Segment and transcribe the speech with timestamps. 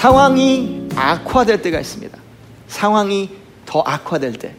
[0.00, 2.18] 상황이 악화될 때가 있습니다.
[2.68, 3.30] 상황이
[3.64, 4.54] 더 악화될 때.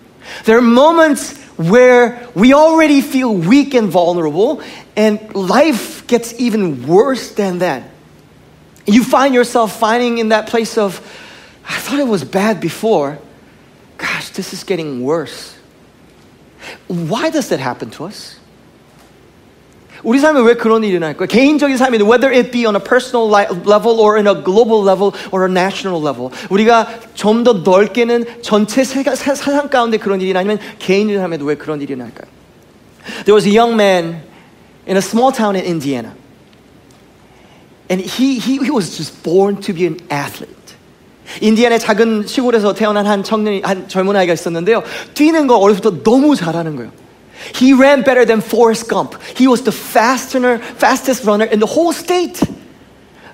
[0.46, 4.62] There are moments where we already feel weak and vulnerable,
[4.96, 7.84] and life gets even worse than that.
[8.86, 11.02] You find yourself finding in that place of,
[11.68, 13.20] I thought it was bad before.
[13.98, 15.56] Gosh, this is getting worse.
[16.88, 18.40] Why does that happen to us?
[20.03, 21.29] 우리 삶에 왜 그런 일이 일어날까요?
[21.29, 25.47] 개인적인 삶인데 whether it be on a personal level or in a global level or
[25.47, 31.45] a national level 우리가 좀 더 넓게는 전체 사상 가운데 그런 일이 아니면 개인적인 삶에도
[31.45, 32.31] 왜 그런 일이 일어날까요?
[33.25, 34.23] There was a young man
[34.87, 36.15] in a small town in Indiana
[37.91, 40.63] and he, he, he was just born to be an athlete
[41.41, 44.83] 인디안의 작은 시골에서 태어난 한 청년이 한 젊은 아이가 있었는데요.
[45.15, 46.91] 뛰는 거 어려서부터 너무 잘하는 거예요.
[47.54, 49.16] He ran better than Forrest Gump.
[49.38, 52.42] He was the faster, fastest runner in the whole state.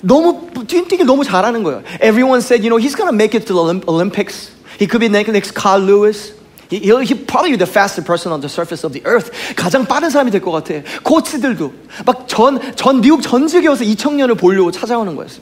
[0.01, 1.83] 너무 뛰기 너무 잘하는 거예요.
[2.01, 4.51] Everyone said, you know, he's gonna make it to the Olympics.
[4.77, 6.33] He could be next, next Carl Lewis.
[6.69, 9.31] He, he'll, he'll probably be the fastest person on the surface of the earth.
[9.55, 10.81] 가장 빠른 사람이 될 것 같아.
[11.03, 11.73] 코치들도
[12.05, 15.41] 막 전, 전 미국 전 지역에 와서 이 청년을 보려고 찾아오는 거였어요.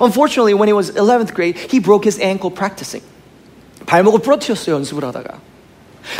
[0.00, 3.04] Unfortunately, when he was 11th grade, he broke his ankle practicing.
[3.86, 5.38] 발목을 부러뜨렸어요, 연습을 하다가.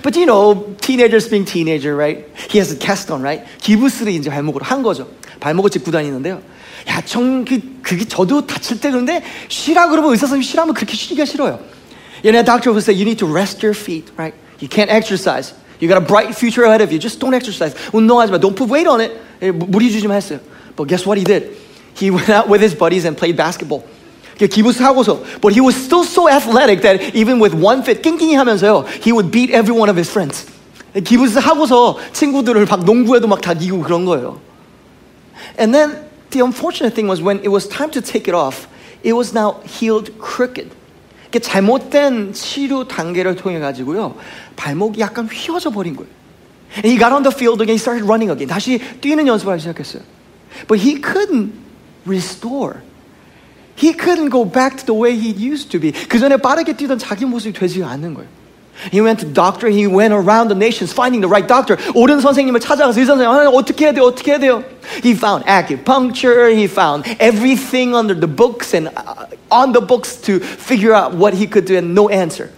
[0.03, 2.25] But you know, teenagers being teenager, right?
[2.51, 3.45] He has a cast on, right?
[3.61, 5.09] 기부스를 이제 발목으로 한 거죠.
[5.41, 6.41] 발목을 짚고 다니는데요.
[6.89, 11.25] 야, 청, 그, 그게 저도 다칠 때 그런데 쉬라 그러면 의사 선생님 쉬라면 그렇게 쉬기가
[11.25, 11.59] 싫어요.
[12.23, 14.35] You know, doctor will say, you need to rest your feet, right?
[14.61, 15.55] You can't exercise.
[15.81, 16.99] You got a bright future ahead of you.
[16.99, 17.75] Just don't exercise.
[17.93, 18.39] 운동하지 마.
[18.39, 19.19] Don't put weight on it.
[19.41, 20.39] 무리 주지 마 했어요.
[20.77, 21.59] But guess what he did?
[21.99, 23.83] He went out with his buddies and played basketball.
[24.39, 29.13] 기부스하고서 but he was still so athletic that even with one fit 낑낑이 하면서요 he
[29.13, 30.47] would beat every one of his friends
[31.05, 34.41] 기부스 하고서 친구들을 막 농구에도 막 다 이기고 그런 거예요
[35.59, 38.67] and then the unfortunate thing was when it was time to take it off
[39.05, 40.71] it was now healed crooked
[41.29, 44.17] 이게 잘못된 치료 단계를 통해 가지고요
[44.57, 46.11] 발목이 약간 휘어져 버린 거예요
[46.77, 49.61] and he got on the field again he started running again 다시 뛰는 연습을 하기
[49.61, 50.03] 시작했어요
[50.69, 51.53] but he couldn't
[52.07, 52.81] restore
[53.77, 55.93] He couldn't go back to the way he used to be.
[55.93, 58.29] 그 전에 빠르게 뛰던 자기 모습이 되지 않는 거예요.
[58.91, 59.69] He went to doctor.
[59.69, 61.77] He went around the nations finding the right doctor.
[61.95, 64.01] 옳은 선생님을 찾아가서 이 선생님 아, 어떻게 해야 돼?
[64.01, 64.65] 어떻게 해야 돼요?
[65.05, 66.51] He found acupuncture.
[66.55, 71.35] He found everything under the books and uh, on the books to figure out what
[71.35, 72.51] he could do and no answer.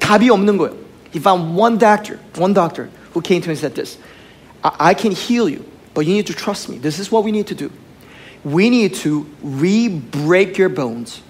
[0.00, 0.74] 답이 없는 거예요.
[1.12, 3.98] He found one doctor, one doctor who came to him and said this.
[4.64, 6.78] I, I can heal you, but you need to trust me.
[6.78, 7.70] This is what we need to do.
[8.44, 11.22] we need to re-break your bones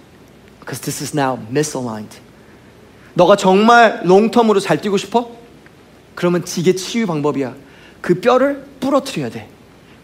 [0.60, 2.18] because this is now misaligned.
[3.14, 5.30] 너가 정말 롱텀으로 잘 뛰고 싶어?
[6.14, 7.54] 그러면 이게 치유 방법이야.
[8.00, 9.48] 그 뼈를 부러뜨려야 돼.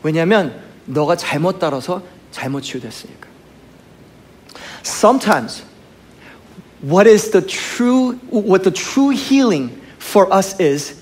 [0.02, 0.54] 왜냐하면
[0.86, 3.28] 너가 잘못 따라서 잘못 치유됐으니까.
[4.82, 5.64] Sometimes
[6.82, 10.96] what is the true what the true healing for us is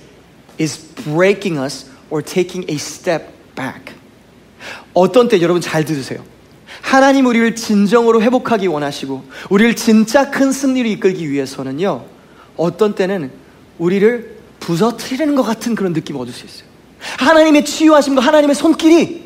[0.59, 3.95] is breaking us or taking a step back.
[4.94, 6.24] 어떤 때 여러분 잘 들으세요.
[6.82, 12.06] 하나님 우리를 진정으로 회복하기 원하시고 우리를 진짜 큰 승리를 이끌기 위해서는요.
[12.58, 13.32] 어떤 때는
[13.80, 16.68] 우리를 부서뜨리는 것 같은 그런 느낌을 얻을 수 있어요.
[17.20, 19.23] 하나님의 치유하심과 하나님의 손길이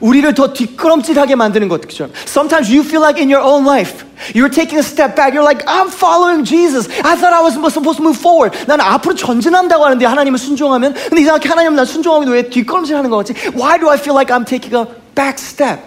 [0.00, 2.12] 우리를 더 뒷걸음질하게 만드는 것처럼.
[2.26, 5.32] Sometimes you feel like in your own life, you're taking a step back.
[5.32, 6.88] You're like, I'm following Jesus.
[7.04, 8.56] I thought I was supposed to move forward.
[8.66, 13.34] 나는 앞으로 전진한다고 하는데 하나님을 순종하면, 근데 이상하게 하나님 난 순종하면 왜 뒷걸음질하는 것 같지?
[13.54, 15.78] Why do I feel like I'm taking a back step?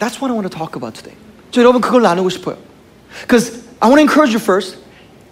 [0.00, 1.14] That's what I want to talk about today.
[1.52, 2.56] 저 여러분 그걸 나누고 싶어요.
[3.22, 4.78] Because I want to encourage you first.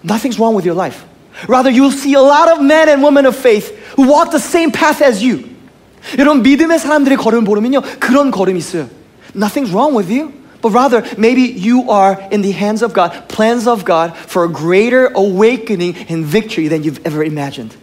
[0.05, 1.03] Nothing's wrong with your life.
[1.49, 4.71] Rather, you'll see a lot of men and women of faith who walk the same
[4.71, 5.49] path as you.
[6.20, 8.88] 여러분 믿음의 사람들의 걸음을 보면요 그런 걸음이 있어요.
[9.36, 10.32] Nothing's wrong with you.
[10.62, 14.52] But rather, maybe you are in the hands of God, plans of God for a
[14.52, 17.78] greater awakening and victory than you've ever imagined.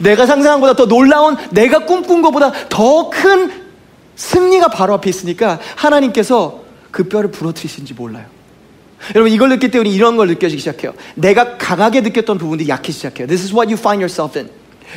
[0.00, 3.64] 내가 상상한 것보다 더 놀라운, 내가 꿈꾼 것보다 더 큰
[4.16, 8.26] 승리가 바로 앞에 있으니까 하나님께서 그 뼈를 부러뜨리신지 몰라요.
[9.14, 10.94] 여러분 이걸 느낄 때 우리 이런 걸 느껴지기 시작해요.
[11.14, 13.26] 내가 강하게 느꼈던 부분들이 약해지기 시작해요.
[13.26, 14.50] This is what you find yourself in.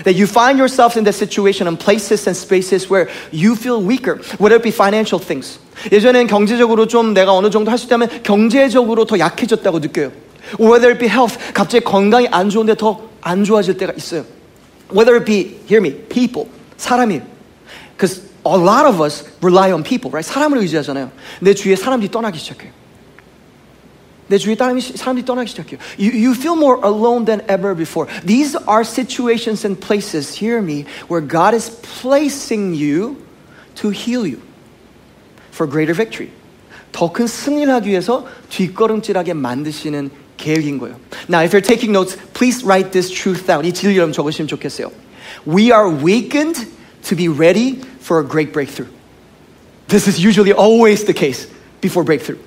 [0.04, 4.16] That you find yourself in that situation and places and spaces where you feel weaker,
[4.38, 5.58] whether it be financial things.
[5.92, 10.12] 예전에는 경제적으로 좀 내가 어느 정도 할 수 있다면 경제적으로 더 약해졌다고 느껴요.
[10.58, 14.24] Whether it be health, 갑자기 건강이 안 좋은데 더 안 좋아질 때가 있어요.
[14.90, 17.22] Whether it be, hear me, people, 사람이.
[17.96, 20.26] Because a lot of us rely on people, right?
[20.26, 21.10] 사람을 의지하잖아요.
[21.40, 22.72] 내 주위에 사람들이 떠나기 시작해요.
[24.28, 25.78] 내 주위에 사람들이 떠나기 시작해요.
[25.98, 28.08] You, you feel more alone than ever before.
[28.24, 33.16] These are situations and places, hear me, where God is placing you
[33.76, 34.40] to heal you
[35.52, 36.30] for greater victory.
[36.92, 40.96] 더 큰 승리를 하기 위해서 뒷걸음질하게 만드시는 계획인 거예요.
[41.28, 43.64] Now, if you're taking notes, please write this truth down.
[43.64, 44.90] 이 진리 여러분 적으시면 좋겠어요.
[45.46, 46.66] We are weakened
[47.08, 48.90] to be ready for a great breakthrough.
[49.88, 51.48] This is usually always the case
[51.80, 52.38] before breakthrough.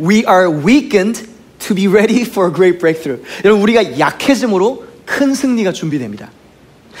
[0.00, 1.28] We are weakened
[1.66, 3.22] to be ready for a great breakthrough.
[3.44, 6.30] 여러분, 우리가 약해짐으로 큰 승리가 준비됩니다.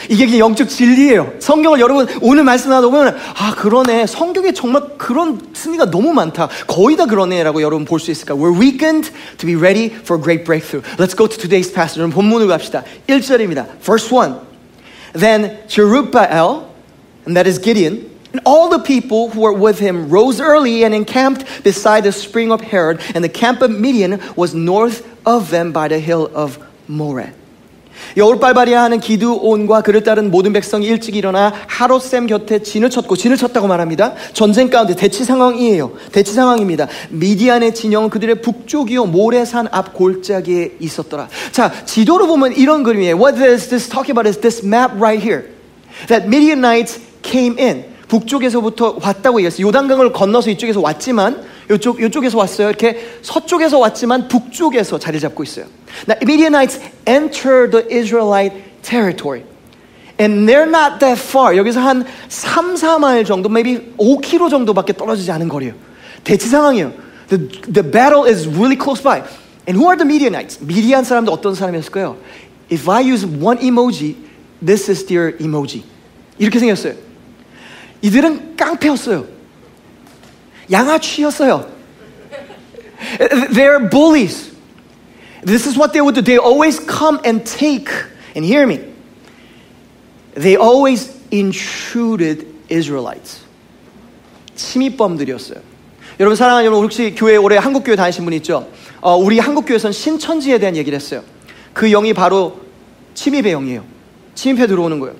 [0.08, 1.34] 이게 영적 진리예요.
[1.38, 4.06] 성경을 여러분 오늘 말씀하다 보면 아 그러네.
[4.06, 6.48] 성경에 정말 그런 승리가 너무 많다.
[6.66, 8.34] 거의 다 그러네라고 여러분 볼 수 있을까?
[8.34, 10.82] We're weakened to be ready for a great breakthrough.
[10.96, 12.00] Let's go to today's passage.
[12.00, 12.84] 여러분 본문으로 갑시다.
[13.06, 13.66] 1절입니다.
[13.84, 14.40] Verse 1.
[15.12, 16.64] Then Jerubbaal,
[17.26, 20.94] and that is Gideon, and all the people who were with him rose early and
[20.94, 25.72] encamped beside the spring of Herod, and the camp of Midian was north of them
[25.72, 26.58] by the hill of
[26.88, 27.32] Moreh.
[28.16, 33.68] 여울발발이야 하는 기드온과 그를 따른 모든 백성이 일찍 일어나 하롯샘 곁에 진을 쳤고 진을 쳤다고
[33.68, 34.14] 말합니다.
[34.32, 35.92] 전쟁 가운데 대치 상황이에요.
[36.10, 36.88] 대치 상황입니다.
[37.10, 41.28] 미디안의 진영은 그들의 북쪽이요 모래산 앞 골짜기에 있었더라.
[41.52, 43.16] 자 지도로 보면 이런 그림이에요.
[43.16, 45.48] What is this talking about is this map right here.
[46.08, 47.91] That Midianites came in.
[48.12, 49.66] 북쪽에서부터 왔다고 얘기했어요.
[49.68, 51.42] 요단강을 건너서 이쪽에서 왔지만
[51.72, 52.68] 이쪽 이쪽에서 왔어요.
[52.68, 55.64] 이렇게 서쪽에서 왔지만 북쪽에서 자리 잡고 있어요.
[56.06, 59.44] Now, Midianites enter the Israelite territory.
[60.20, 61.56] And they're not that far.
[61.56, 65.72] 여기서 한 3, 4마일 정도, maybe 5km 정도밖에 떨어지지 않은 거리예요.
[66.22, 66.92] 대치 상황이에요.
[67.30, 69.22] The, the battle is really close by.
[69.66, 70.58] And who are the Midianites?
[70.60, 72.18] 미디안 사람들 어떤 사람이었을까요?
[72.70, 74.16] If I use one emoji,
[74.64, 75.82] this is their emoji.
[76.38, 77.11] 이렇게 생겼어요.
[78.02, 79.26] 이들은 깡패였어요.
[80.70, 81.70] 양아치였어요.
[83.52, 84.52] They're bullies.
[85.44, 86.22] This is what they would do.
[86.22, 87.90] They always come and take,
[88.36, 88.80] and hear me,
[90.34, 93.42] they always intruded Israelites.
[94.54, 95.60] 침입범들이었어요.
[96.20, 98.68] 여러분 사랑하는 여러분 혹시 교회 올해 한국 교회 다니신 분 있죠?
[99.00, 101.24] 어, 우리 한국 교회에서는 신천지에 대한 얘기를 했어요.
[101.72, 102.60] 그 영이 바로
[103.14, 103.84] 침입의 영이에요.
[104.34, 105.16] 침입해 들어오는 거예요.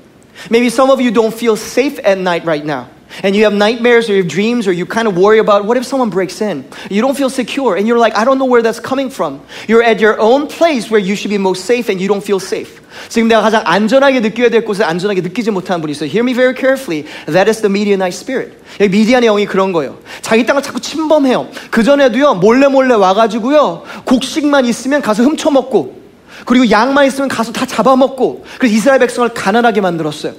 [0.49, 2.87] Maybe some of you don't feel safe at night right now.
[3.23, 5.77] And you have nightmares or you have dreams or you kind of worry about what
[5.77, 6.65] if someone breaks in?
[6.89, 9.41] You don't feel secure and you're like, I don't know where that's coming from.
[9.67, 12.39] You're at your own place where you should be most safe and you don't feel
[12.39, 12.81] safe.
[13.09, 16.09] 지금 내가 가장 안전하게 느껴야 될 곳에 안전하게 느끼지 못하는 분이 있어요.
[16.09, 17.05] Hear me very carefully.
[17.25, 18.57] That is the Midianite spirit.
[18.79, 19.97] 여기 미디안의 영이 그런 거예요.
[20.21, 21.47] 자기 땅을 자꾸 침범해요.
[21.71, 26.00] 그전에도요, 몰래 몰래 와가지고요, 곡식만 있으면 가서 훔쳐먹고,
[26.44, 30.34] 그리고 양만 있으면 가서 다 잡아먹고, 그래서 이스라엘 백성을 가난하게 만들었어요.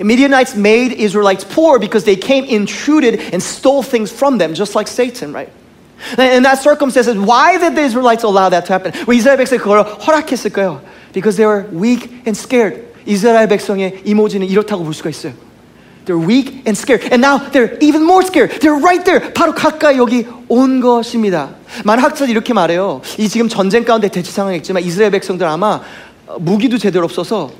[0.00, 4.88] Midianites made Israelites poor because they came intruded and stole things from them, just like
[4.88, 5.50] Satan, right?
[6.18, 8.92] In that circumstances, why did the Israelites allow that to happen?
[9.06, 10.80] 왜 이스라엘 백성이 그걸 허락했을까요?
[11.12, 12.82] Because they were weak and scared.
[13.04, 15.34] 이스라엘 백성의 이모지는 이렇다고 볼 수가 있어요.
[16.05, 17.03] They're weak and scared.
[17.11, 18.61] And now they're even more scared.
[18.61, 19.33] They're right there.
[19.33, 21.49] 바로 가까이 여기 온 것입니다.
[21.83, 23.01] 많은 학자들이 이렇게 말해요.
[23.17, 25.81] 이 지금 전쟁 가운데 대치 상황이 있지만 이스라엘 백성들 아마
[26.39, 27.51] 무기도 제대로 없어서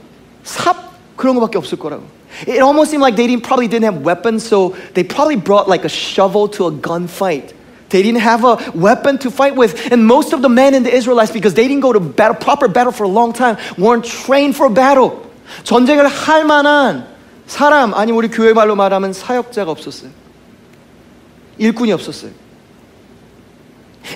[0.44, 2.04] 삽 그런 거밖에 없을 거라고.
[2.48, 5.84] It almost seemed like they didn't, probably didn't have weapons, so they probably brought like
[5.84, 7.52] a shovel to a gunfight.
[7.90, 9.92] They didn't have a weapon to fight with.
[9.92, 12.68] And most of the men in the Israelites, because they didn't go to battle, proper
[12.68, 15.24] battle for a long time, weren't trained for battle.
[15.64, 17.11] 전쟁을 할 만한
[17.52, 20.12] 사람, 아니 우리 교회 말로 말하면 사역자가 없었어요.
[21.58, 22.32] 일꾼이 없었어요.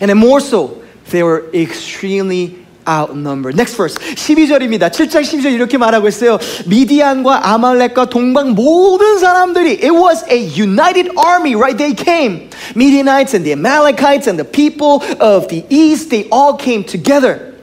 [0.01, 3.55] And then more so, they were extremely outnumbered.
[3.55, 3.95] Next verse.
[3.95, 4.89] 12절입니다.
[4.89, 6.37] 7장 12절 이렇게 말하고 있어요.
[6.67, 11.77] 미디안과 아말렉과 동방 모든 사람들이 it was a united army, right?
[11.77, 12.49] They came.
[12.75, 17.53] Midianites and the Amalekites and the people of the east, they all came together.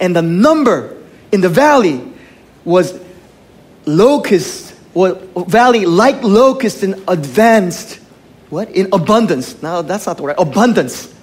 [0.00, 0.96] And the number
[1.32, 2.00] in the valley
[2.64, 2.94] was
[3.86, 8.00] locust, well, valley like locust in advanced,
[8.50, 8.70] what?
[8.70, 9.62] In abundance.
[9.62, 10.36] Now that's not the right.
[10.38, 11.14] Abundance.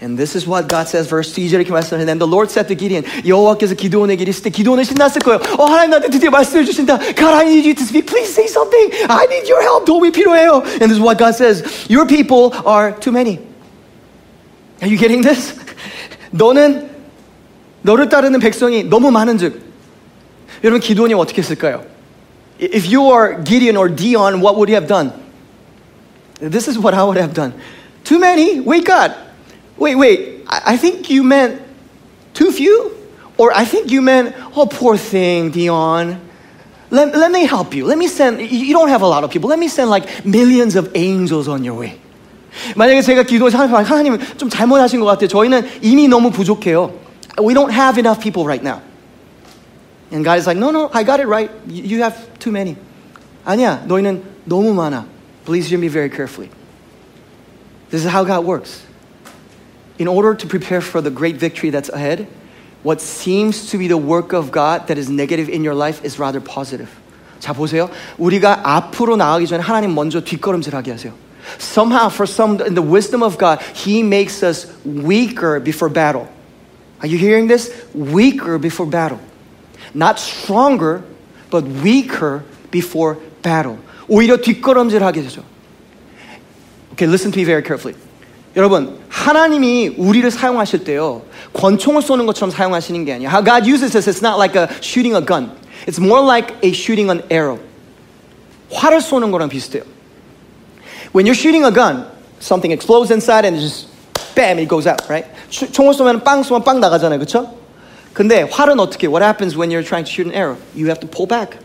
[0.00, 2.68] And this is what God says, verse 2, 2절에 이렇게 말씀하는데 And the Lord said
[2.68, 5.40] to Gideon, 여호와께서 기드온에게 이랬을 때 기드온은 신났을 거예요.
[5.58, 6.98] 어, 하나님 나한테 드디어 말씀해 주신다.
[6.98, 8.06] God, I need you to speak.
[8.06, 8.94] Please say something.
[9.10, 9.86] I need your help.
[9.86, 10.62] 도움이 필요해요.
[10.78, 11.66] And this is what God says.
[11.90, 13.40] Your people are too many.
[14.80, 15.58] Are you getting this?
[16.30, 16.90] 너는
[17.82, 19.62] 너를 따르는 백성이 너무 많은 즉
[20.62, 21.84] 여러분 기드온이 어떻게 했을까요?
[22.60, 25.12] If you are Gideon or Dion, what would you have done?
[26.38, 27.54] This is what I would have done.
[28.04, 29.27] Too many, wake up
[29.77, 30.45] Wait, wait.
[30.47, 31.61] I, I think you meant
[32.33, 32.91] too few?
[33.37, 36.19] Or I think you meant, oh, poor thing, Dion.
[36.91, 37.85] Let, let me help you.
[37.85, 39.49] Let me send, you don't have a lot of people.
[39.49, 41.99] Let me send like millions of angels on your way.
[42.75, 45.27] 만약에 제가 기도해서 하나님, 하나님 좀 잘못하신 것 같아요.
[45.27, 46.93] 저희는 이미 너무 부족해요.
[47.41, 48.81] We don't have enough people right now.
[50.11, 51.49] And God is like, no, no, I got it right.
[51.67, 52.77] You have too many.
[53.43, 55.05] 아니야, 너희는 너무 많아.
[55.45, 56.51] Please hear me very carefully.
[57.89, 58.83] This is how God works.
[59.99, 62.27] In order to prepare for the great victory that's ahead,
[62.83, 66.19] what seems to be the work of God that is negative in your life is
[66.19, 66.89] rather positive.
[67.39, 67.89] 자, 보세요.
[68.17, 71.13] 우리가 앞으로 나가기 전에 하나님 먼저 뒷걸음질하게 하세요.
[71.59, 76.27] Somehow, for some, in the wisdom of God, He makes us weaker before battle.
[77.01, 77.69] Are you hearing this?
[77.93, 79.19] Weaker before battle.
[79.93, 81.03] Not stronger,
[81.51, 83.77] but weaker before battle.
[84.07, 85.43] 오히려 뒷걸음질하게 되죠.
[86.93, 87.95] Okay, listen to me very carefully.
[88.57, 91.23] 여러분, 하나님이 우리를 사용하실 때요,
[91.53, 93.29] 권총을 쏘는 것처럼 사용하시는 게 아니에요.
[93.29, 95.51] How God uses this, it's not like a shooting a gun.
[95.87, 97.59] It's more like a shooting an arrow.
[98.71, 99.83] 활을 쏘는 거랑 비슷해요.
[101.13, 102.05] When you're shooting a gun,
[102.39, 103.87] something explodes inside and just
[104.35, 105.27] bam, it goes out, right?
[105.49, 107.57] 총을 쏘면 빵 쏘면 빵 나가잖아요, 그렇죠?
[108.13, 109.07] 근데 활은 어떻게?
[109.07, 110.57] What happens when you're trying to shoot an arrow?
[110.75, 111.57] You have to pull back.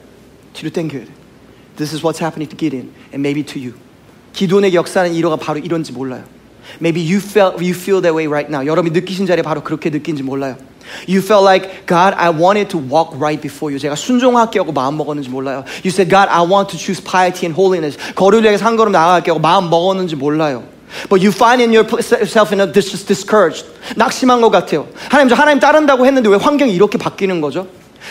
[0.55, 1.13] 뒤로 당겨야 돼.
[1.77, 3.75] This is what's happening to Gideon and maybe to you.
[4.33, 6.25] 기도원의 역사는 이러가 바로 이런지 몰라요.
[6.81, 8.65] Maybe you felt you feel that way right now.
[8.67, 10.57] 여러분이 느끼신 자리에 바로 그렇게 느낀지 몰라요.
[11.07, 13.79] You felt like God, I wanted to walk right before you.
[13.79, 15.65] 제가 순종할게 하고 마음 먹었는지 몰라요.
[15.85, 17.99] You said, God, I want to choose piety and holiness.
[18.15, 20.65] 거리를 향해 한 걸음 나아갈게 하고 마음 먹었는지 몰라요.
[21.11, 24.89] But you find in yourself in a dis- discouraged, 낙심한 것 같아요.
[25.11, 27.67] 하나님 저 하나님 따른다고 했는데 왜 환경이 이렇게 바뀌는 거죠?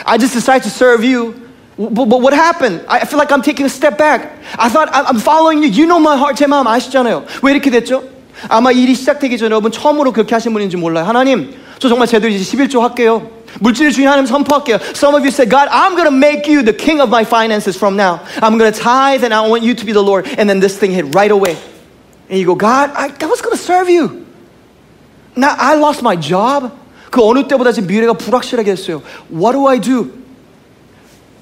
[0.05, 1.33] I just decided to serve you.
[1.77, 2.85] But, but what happened?
[2.87, 4.29] I feel like I'm taking a step back.
[4.57, 5.69] I thought I'm following you.
[5.69, 6.37] You know my heart.
[6.37, 7.25] 제 마음 아시잖아요.
[7.41, 8.03] 왜 이렇게 됐죠?
[8.49, 11.05] 아마 일이 시작되기 전에 여러분 처음으로 그렇게 하신 분인지 몰라요.
[11.05, 13.29] 하나님, 저 정말 제대로 이제 11조 할게요.
[13.59, 14.77] 물질 주인 하나님 선포할게요.
[14.93, 17.77] Some of you said, God, I'm going to make you the king of my finances
[17.77, 18.19] from now.
[18.41, 20.27] I'm going to tithe and I want you to be the Lord.
[20.37, 21.57] And then this thing hit right away.
[22.29, 24.25] And you go, God, I, I was going to serve you.
[25.35, 26.71] Now I lost my job.
[27.09, 29.01] 그 어느 때보다 지금 미래가 불확실하게 됐어요.
[29.31, 30.11] What do I do?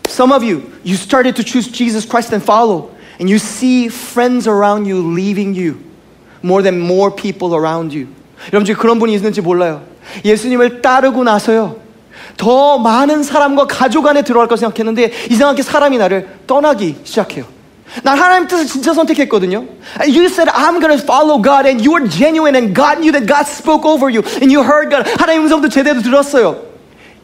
[0.08, 2.92] Some of you, you started to choose Jesus Christ and follow.
[3.20, 5.82] And you see friends around you leaving you.
[6.45, 8.09] More than more people around you.
[8.53, 9.83] 여러분 중에 그런 분이 있는지 몰라요.
[10.25, 11.77] 예수님을 따르고 나서요.
[12.37, 17.45] 더 많은 사람과 가족 안에 들어갈 거 생각했는데 이상하게 사람이 나를 떠나기 시작해요.
[18.03, 19.67] 난 하나님 뜻을 진짜 선택했거든요.
[20.01, 23.47] You said I'm to follow God and you are genuine and God knew that God
[23.51, 25.11] spoke over you and you heard God.
[25.19, 26.63] 하나님 음성도 제대로 들었어요.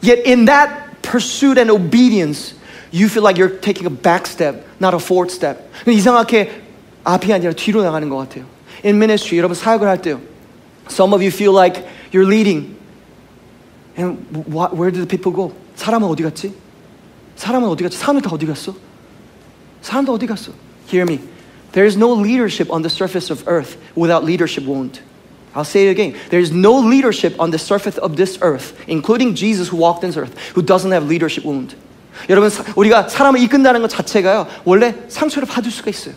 [0.03, 2.53] Yet in that pursuit and obedience,
[2.91, 5.57] you feel like you're taking a back step, not a forward step.
[5.87, 6.61] 이상하게
[7.05, 8.56] 앞이 아니라 뒤로 나가는 것 같아요.
[8.84, 10.20] in ministry, 여러분 사역을 할 때요.
[10.88, 12.76] Some of you feel like you're leading.
[13.96, 15.54] And what, where did the people go?
[15.76, 16.54] 사람은 어디 갔지?
[17.36, 17.98] 사람은 어디 갔지?
[17.98, 18.74] 사람들 다 어디 갔어?
[19.82, 20.52] 사람들 어디 갔어?
[20.88, 21.20] Hear me.
[21.72, 25.00] There is no leadership on the surface of earth without leadership wound.
[25.54, 26.14] I'll say it again.
[26.30, 30.16] There is no leadership on the surface of this earth, including Jesus who walked this
[30.16, 31.76] earth, who doesn't have leadership wound.
[32.28, 36.14] 여러분, 우리가 사람을 이끈다는 것 자체가요, 원래 상처를 받을 수가 있어요.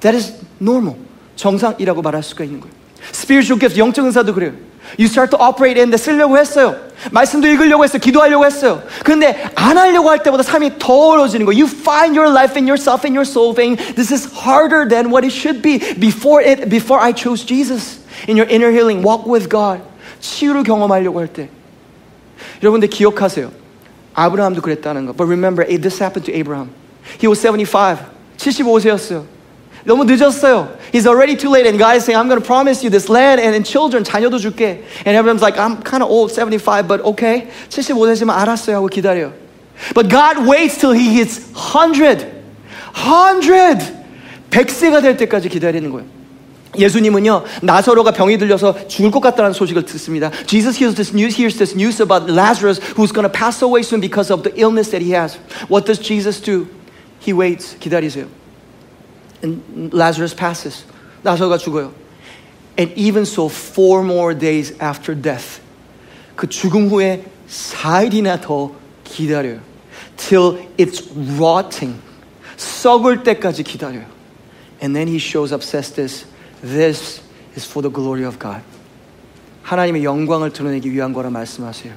[0.00, 0.96] That is normal.
[1.40, 2.74] 정상이라고 말할 수가 있는 거예요.
[3.12, 4.52] Spiritual gift, 영적 은사도 그래요.
[4.98, 6.76] You start to operate in 데 쓰려고 했어요.
[7.10, 7.98] 말씀도 읽으려고 했어요.
[7.98, 8.82] 기도하려고 했어요.
[9.04, 11.58] 근데 안 하려고 할 때보다 삶이 더 어려워지는 거예요.
[11.58, 15.26] You find your life in yourself and your soul saying, this is harder than what
[15.26, 18.00] it should be before it, before I chose Jesus.
[18.28, 19.82] In your inner healing, walk with God.
[20.20, 21.50] 치유를 경험하려고 할 때.
[22.62, 23.50] 여러분들 기억하세요.
[24.14, 25.12] 아브라함도 그랬다는 거.
[25.12, 26.70] But remember, this happened to Abraham.
[27.20, 27.98] He was 75.
[28.38, 29.24] 75세였어요.
[29.86, 30.68] 너무 늦었어요.
[30.92, 31.66] He's already too late.
[31.66, 34.38] And God is saying, I'm going to promise you this land and, and children, 자녀도
[34.38, 34.82] 줄게.
[35.06, 37.48] And everyone's like, I'm kind of old, 75, but okay.
[37.68, 39.32] 75세지만 알았어요 하고 기다려요.
[39.94, 42.26] But God waits till he hits 100.
[42.94, 43.94] 100!
[44.50, 46.06] 100세가 될 때까지 기다리는 거예요.
[46.78, 50.30] 예수님은요 나사로가 병이 들려서 죽을 것 같다는 소식을 듣습니다.
[50.46, 54.00] Jesus hears this news, hears this news about Lazarus who's going to pass away soon
[54.00, 55.38] because of the illness that he has.
[55.68, 56.66] What does Jesus do?
[57.20, 57.76] He waits.
[57.78, 58.26] 기다리세요.
[59.42, 60.84] And Lazarus passes.
[61.22, 61.92] 나사로가 죽어요.
[62.78, 65.60] And even so, four more days after death,
[66.36, 68.72] 그 죽음 후에 4일이나 더
[69.04, 69.60] 기다려요.
[70.16, 71.04] Till it's
[71.38, 72.00] rotting.
[72.56, 74.04] 썩을 때까지 기다려요.
[74.82, 76.26] And then he shows up, says this.
[76.62, 77.22] This
[77.56, 78.62] is for the glory of God.
[79.62, 81.94] 하나님의 영광을 드러내기 위한 거라 말씀하세요.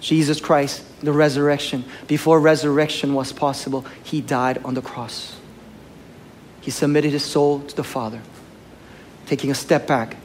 [0.00, 5.36] Jesus Christ, the resurrection, before resurrection was possible, he died on the cross.
[6.62, 8.20] He submitted his soul to the Father,
[9.26, 10.16] taking a step back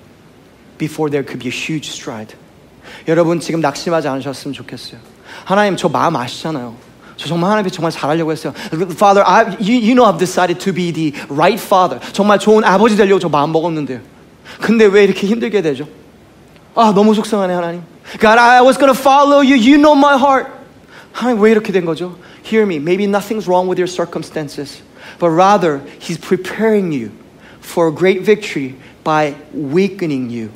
[0.78, 2.36] before there could be a huge stride.
[3.08, 5.00] 여러분 지금 낙심하지 않으셨으면 좋겠어요.
[5.46, 6.76] 하나님 저 마음 아시잖아요.
[7.18, 8.54] 저 정말 하나님 정말 잘하려고 했어요.
[8.92, 12.00] Father, I, you, you know I've decided to be the right father.
[12.14, 14.00] 정말 좋은 아버지 되려고 저 마음 먹었는데요.
[14.62, 15.88] 근데 왜 이렇게 힘들게 되죠?
[16.76, 17.84] 아 너무 속상하네 하나님.
[18.20, 19.56] God, I was gonna follow you.
[19.56, 20.50] You know my heart.
[21.12, 22.18] 하나님 왜 이렇게 된 거죠?
[22.46, 22.78] Hear me.
[22.78, 24.82] Maybe nothing's wrong with your circumstances,
[25.24, 27.12] but rather He's preparing you
[27.60, 30.52] for a great victory by weakening you.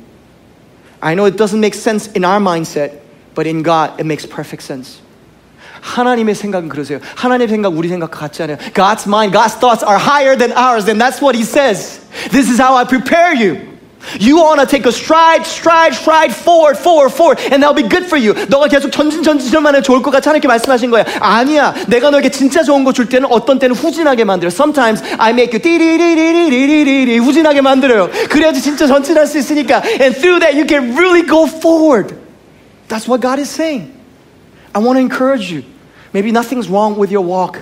[1.00, 3.00] I know it doesn't make sense in our mindset,
[3.34, 5.00] but in God it makes perfect sense.
[5.82, 6.98] 하나님의 생각은 그러세요.
[7.16, 8.56] 하나님의 생각 우리 생각 같지 않아요.
[8.72, 12.00] God's mind, God's thoughts are higher than ours, and that's what He says.
[12.30, 13.67] This is how I prepare you.
[14.20, 18.04] You want to take a stride, stride, stride forward, forward, forward, and that'll be good
[18.04, 18.34] for you.
[18.48, 21.06] 너가 계속 전진, 전진만 해도 좋을 것 같지 않게 말씀하신 거야.
[21.20, 21.74] 아니야.
[21.88, 24.48] 내가 너에게 진짜 좋은 거 줄 때는 어떤 때는 후진하게 만들어.
[24.48, 28.10] Sometimes I make you 띠리리리리리리리 후진하게 만들어요.
[28.28, 29.82] 그래야지 진짜 전진할 수 있으니까.
[29.98, 32.14] And through that you can really go forward.
[32.88, 33.90] That's what God is saying.
[34.74, 35.64] I want to encourage you.
[36.12, 37.58] Maybe nothing's wrong with your walk.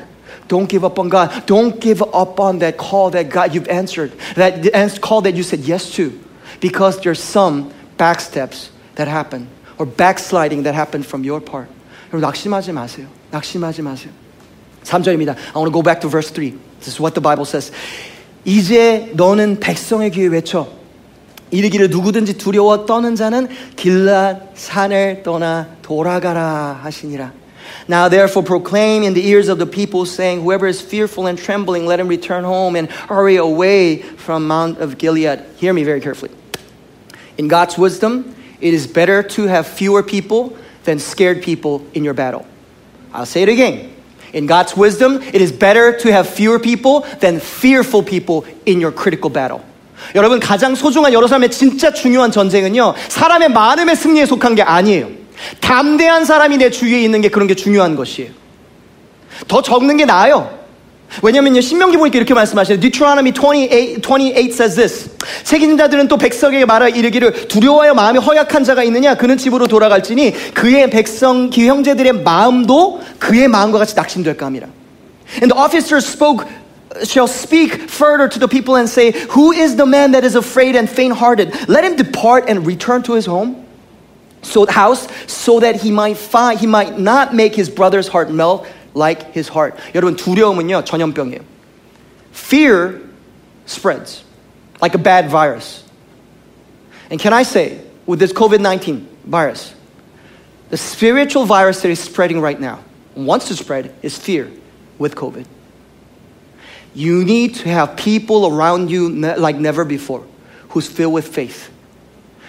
[0.49, 1.47] Don't give up on God.
[1.47, 5.61] Don't give up on that call that God you've answered, that call that you said
[5.61, 6.13] yes to,
[6.61, 11.69] because there's some backsteps that happen or backsliding that happened from your part.
[12.13, 13.07] 여러분 낙심하지 마세요.
[13.31, 14.13] 낙심하지 마세요.
[14.85, 15.37] 3절입니다.
[15.37, 16.59] I want to go back to verse 3.
[16.81, 17.73] This is what the Bible says.
[18.45, 20.69] 이제 너는 백성의 귀에 외쳐
[21.51, 27.33] 이르기를 누구든지 두려워 떠는 자는 길랏 산을 떠나 돌아가라 하시니라.
[27.89, 31.87] Now therefore proclaim in the ears of the people saying whoever is fearful and trembling
[31.87, 35.41] let him return home and hurry away from Mount of Gilead.
[35.57, 36.33] Hear me very carefully.
[37.39, 42.15] In God's wisdom, it is better to have fewer people than scared people in your
[42.15, 42.47] battle.
[43.13, 43.91] I'll say it again.
[44.33, 48.93] In God's wisdom, it is better to have fewer people than fearful people in your
[48.93, 49.61] critical battle.
[50.15, 55.09] 여러분 가장 소중한 여러 사람의 진짜 중요한 전쟁은요 사람의 많음의 승리에 속한 게 아니에요.
[55.61, 58.31] 담대한 사람이 내 주위에 있는 게 그런 게 중요한 것이에요.
[59.49, 60.56] 더 적는 게 나아요.
[61.21, 65.11] 왜냐면요, 신명기 보니까 이렇게 말씀하시요 Deuteronomy 28, 28 says this.
[65.45, 69.15] 책임자들은 또 백성에게 말하 이르기를 두려워하여 마음이 허약한 자가 있느냐?
[69.15, 74.69] 그는 집으로 돌아갈지니 그의 백성, 그 형제들의 마음도 그의 마음과 같이 낙심될까 합니다.
[75.43, 76.47] And the officers spoke
[77.05, 80.77] shall speak further to the people and say, Who is the man that is afraid
[80.77, 81.53] and faint hearted?
[81.69, 83.65] Let him depart and return to his home.
[84.43, 88.67] So house, so that he might find, he might not make his brother's heart melt
[88.97, 89.77] like his heart.
[89.95, 91.41] 여러분 두려움은요 전염병이에요.
[92.33, 93.01] Fear
[93.67, 94.25] spreads
[94.81, 95.85] like a bad virus.
[97.11, 99.75] And can I say, with this COVID 19 virus,
[100.71, 102.81] the spiritual virus that is spreading right now,
[103.15, 104.51] wants to spread, is fear
[104.99, 105.47] with COVID.
[106.95, 110.25] You need to have people around you like never before
[110.71, 111.71] who's filled with faith.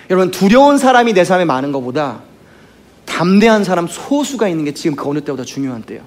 [0.09, 2.21] 여러분, 두려운 사람이 내 삶에 많은 것보다
[3.05, 6.03] 담대한 사람 소수가 있는 게 지금 그 어느 때보다 중요한 때예요.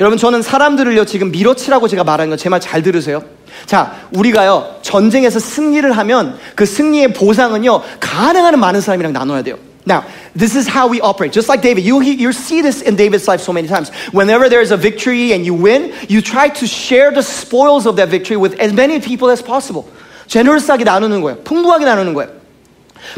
[0.00, 3.22] 여러분, 저는 사람들을요, 지금 밀어치라고 제가 말하는 거 제 말 잘 들으세요.
[3.66, 9.56] 자, 우리가요, 전쟁에서 승리를 하면 그 승리의 보상은요, 가능한 많은 사람이랑 나눠야 돼요.
[9.84, 10.04] Now,
[10.38, 11.32] this is how we operate.
[11.32, 13.90] Just like David, you, you see this in David's life so many times.
[14.12, 18.08] Whenever there's a victory and you win, you try to share the spoils of that
[18.08, 19.84] victory with as many people as possible.
[20.28, 21.42] generous하게 나누는 거예요.
[21.42, 22.30] 풍부하게 나누는 거예요.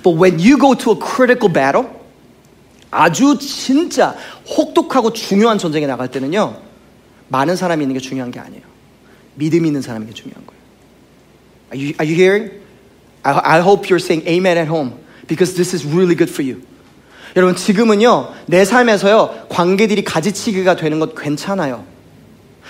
[0.02, 1.84] But when you go to a critical battle,
[2.94, 6.56] 아주 진짜 혹독하고 중요한 전쟁에 나갈 때는요,
[7.28, 8.62] 많은 사람이 있는 게 중요한 게 아니에요.
[9.34, 10.62] 믿음 있는 사람이 게 중요한 거예요.
[11.72, 12.64] Are you, are you hearing?
[13.22, 15.04] I, I hope you're saying amen at home.
[15.26, 16.62] because this is really good for you.
[17.36, 21.84] 여러분 지금은요 내 삶에서요 관계들이 가지치기가 되는 것 괜찮아요.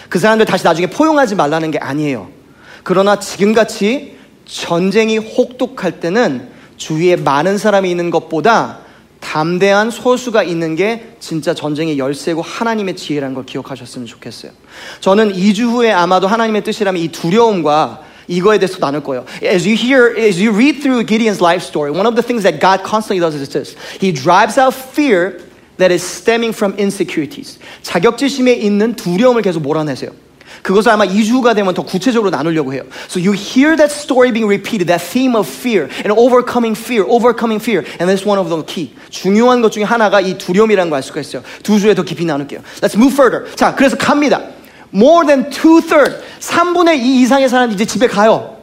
[0.08, 2.28] 그 사람들 다시 나중에 포용하지 말라는 게 아니에요.
[2.82, 8.80] 그러나 지금같이 전쟁이 혹독할 때는 주위에 많은 사람이 있는 것보다
[9.24, 14.52] 담대한 소수가 있는 게 진짜 전쟁의 열쇠고 하나님의 지혜라는 걸 기억하셨으면 좋겠어요.
[15.00, 19.24] 저는 2주 후에 아마도 하나님의 뜻이라면 이 두려움과 이거에 대해서 나눌 거예요.
[19.42, 22.60] As you hear, as you read through Gideon's life story, one of the things that
[22.60, 23.76] God constantly does is this.
[24.00, 25.40] He drives out fear
[25.78, 27.58] that is stemming from insecurities.
[27.82, 30.23] 자격지심에 있는 두려움을 계속 몰아내세요.
[30.62, 32.82] 그것을 아마 2주가 되면 더 구체적으로 나누려고 해요.
[33.08, 37.62] So you hear that story being repeated, that theme of fear and overcoming fear, overcoming
[37.62, 37.84] fear.
[38.00, 38.92] And that's one of the key.
[39.10, 41.42] 중요한 것 중에 하나가 이 두려움이라는 걸 알 수가 있어요.
[41.62, 42.60] 두 주에 더 깊이 나눌게요.
[42.80, 43.54] Let's move further.
[43.56, 44.40] 자, 그래서 갑니다.
[44.94, 48.56] More than two-thirds, 3분의 2 이상의 사람이 이제 집에 가요.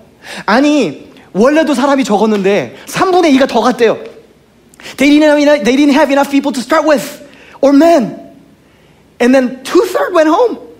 [0.46, 3.98] 아니, 원래도 사람이 적었는데 3분의 2가 더 갔대요.
[4.98, 7.22] They didn't have enough, they didn't have enough people to start with,
[7.60, 8.18] or men.
[9.20, 10.71] And then two-thirds went home.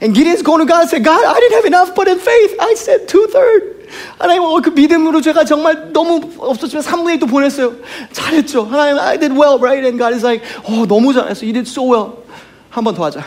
[0.00, 2.54] And Gideon's going to God and said, God, I didn't have enough, but in faith,
[2.60, 3.76] I said two-thirds.
[4.18, 7.76] 하나님, 어, 그 믿음으로 제가 정말 너무 없었지만 3분의 1도 보냈어요.
[8.12, 8.64] 잘했죠.
[8.64, 9.82] 하나님, I did well, right?
[9.84, 11.46] And God is like, 어, 너무 잘했어.
[11.46, 12.24] You did so well.
[12.70, 13.24] 한 번 더 하자.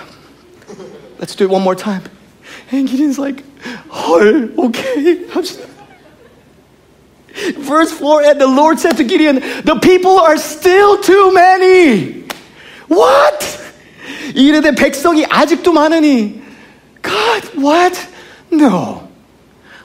[1.19, 2.03] Let's do it one more time.
[2.71, 3.43] And Gideon's like,
[3.89, 5.25] 헐, okay.
[5.31, 5.65] 합시다.
[7.57, 12.25] Verse 4, and the Lord said to Gideon, the people are still too many.
[12.87, 13.45] What?
[14.35, 16.41] 이르되 백성이 아직도 많으니
[17.04, 18.00] God, what?
[18.52, 19.08] No.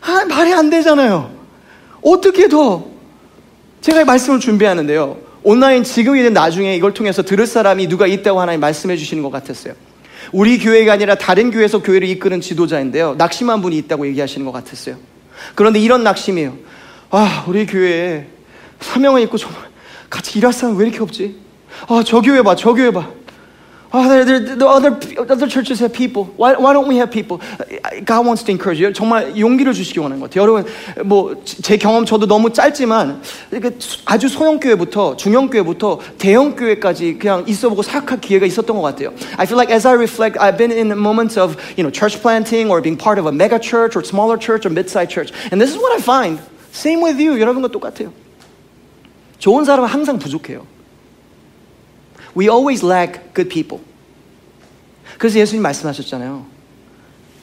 [0.01, 1.31] 아, 말이 안 되잖아요.
[2.01, 2.85] 어떻게 더?
[3.81, 5.17] 제가 말씀을 준비하는데요.
[5.43, 9.73] 온라인 지금이든 나중에 이걸 통해서 들을 사람이 누가 있다고 하나님 말씀해 주시는 것 같았어요.
[10.31, 13.15] 우리 교회가 아니라 다른 교회에서 교회를 이끄는 지도자인데요.
[13.17, 14.97] 낙심한 분이 있다고 얘기하시는 것 같았어요.
[15.55, 16.55] 그런데 이런 낙심이에요.
[17.11, 18.27] 아, 우리 교회에
[18.79, 19.61] 사명을 입고 정말
[20.09, 21.37] 같이 일할 사람 왜 이렇게 없지?
[21.87, 23.09] 아, 저 교회 봐, 저 교회 봐.
[23.96, 24.98] Oh, there, there, the other,
[25.30, 26.24] other churches have people.
[26.36, 27.40] Why, why don't we have people?
[28.04, 28.92] God wants to encourage you.
[28.92, 30.42] 정말 용기를 주시기 원하는 것 같아요.
[30.42, 30.64] 여러분,
[31.04, 33.22] 뭐, 제 경험 저도 너무 짧지만,
[34.04, 39.14] 아주 소형교회부터, 중형교회부터 대형교회까지 그냥 있어보고 사역할 기회가 있었던 것 같아요.
[39.36, 42.72] I feel like as I reflect, I've been in moments of, you know, church planting
[42.72, 45.30] or being part of a mega church or smaller church or mid-sized church.
[45.52, 46.40] And this is what I find.
[46.72, 47.38] Same with you.
[47.38, 48.10] 여러분과 똑같아요.
[49.38, 50.66] 좋은 사람은 항상 부족해요.
[52.39, 53.83] We always lack good people.
[55.17, 56.45] 그래서 예수님 말씀하셨잖아요.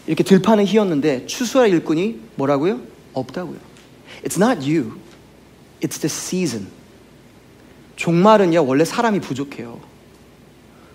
[0.06, 2.80] 이렇게 들판을 휘었는데 추수할 일꾼이 뭐라고요?
[3.12, 3.59] 없다고요.
[4.24, 4.98] It's not you.
[5.82, 6.68] It's the season.
[7.96, 9.80] 종말은요, 원래 사람이 부족해요.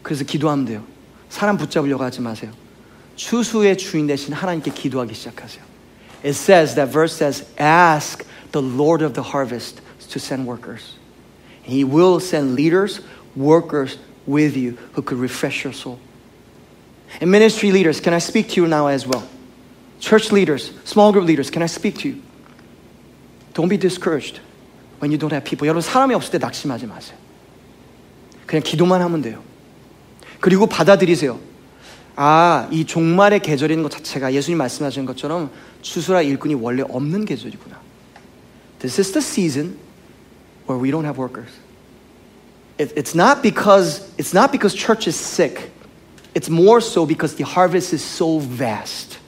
[0.02, 0.84] 그래서 기도하면 돼요.
[1.30, 2.52] 사람 붙잡으려고 하지 마세요.
[3.16, 5.64] 추수의 주인 대신 하나님께 기도하기 시작하세요.
[6.24, 10.98] It says, that verse says, ask the Lord of the harvest to send workers.
[11.66, 13.02] And he will send leaders
[13.35, 15.99] workers with you who could refresh your soul.
[17.21, 19.27] And ministry leaders, can I speak to you now as well?
[20.01, 22.23] Church leaders, small group leaders, can I speak to you?
[23.55, 24.41] Don't be discouraged
[24.99, 25.67] when you don't have people.
[25.67, 27.17] 여러분, 사람이 없을 때 낙심하지 마세요.
[28.47, 29.43] 그냥 기도만 하면 돼요.
[30.41, 31.39] 그리고 받아들이세요.
[32.17, 35.51] 아, 이 종말의 계절인 것 자체가 예수님 말씀하신 것처럼
[35.83, 37.81] 추수라 일꾼이 원래 없는 계절이구나.
[38.79, 39.79] This is the season
[40.69, 41.53] where we don't have workers.
[42.81, 45.71] It, it's not because it's not because church is sick.
[46.35, 49.19] It's more so because the harvest is so vast.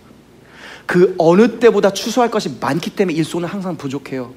[0.87, 4.33] 그 어느 때보다 추수할 것이 많기 때문에 일손은 항상 부족해요.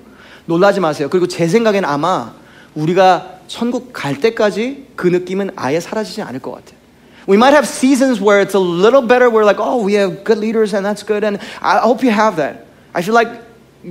[0.45, 1.09] 놀라지 마세요.
[1.09, 2.33] 그리고 제 생각에는 아마
[2.75, 6.79] 우리가 천국 갈 때까지 그 느낌은 아예 사라지지 않을 것 같아요.
[7.27, 9.29] We might have seasons where it's a little better.
[9.29, 11.23] We're like, oh, we have good leaders and that's good.
[11.23, 12.65] And I hope you have that.
[12.93, 13.29] I feel like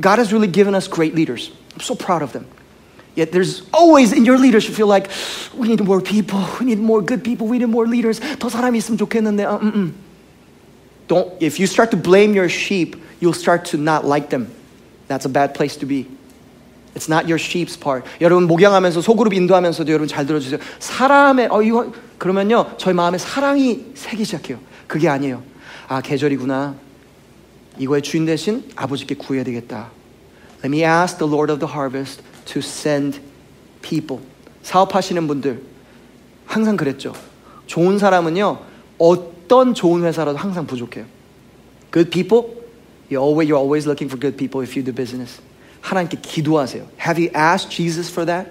[0.01, 1.53] God has really given us great leaders.
[1.75, 2.47] I'm so proud of them.
[3.17, 5.11] Yet there's always in your leadership feel like
[5.55, 8.21] we need more people, we need more good people, we need more leaders.
[8.39, 9.45] 더 사람이 있으면 좋겠는데.
[9.45, 9.93] Uh, mm-mm.
[11.09, 11.29] Don't.
[11.41, 14.49] If you start to blame your sheep, you'll start to not like them.
[15.09, 16.07] That's a bad place to be.
[16.95, 18.05] It's not your sheep's part.
[18.21, 20.61] 여러분 목양하면서 소그룹 인도하면서도 여러분 잘 들어주세요.
[20.79, 24.59] 사람의 어 이거 그러면요 저희 마음에 사랑이 새기 시작해요.
[24.87, 25.43] 그게 아니에요.
[25.89, 26.75] 아 계절이구나.
[27.79, 29.91] 이거의 주인 대신 아버지께 구해야 되겠다.
[30.63, 33.21] Let me ask the Lord of the harvest to send
[33.83, 34.23] people.
[34.63, 35.63] 사업하시는 분들
[36.47, 37.15] 항상 그랬죠.
[37.67, 38.59] 좋은 사람은요
[38.99, 41.05] 어떤 좋은 회사라도 항상 부족해요.
[41.93, 42.55] Good people,
[43.11, 45.41] you always you're always looking for good people if you do business.
[45.81, 46.87] 하나님께 기도하세요.
[47.01, 48.51] Have you asked Jesus for that?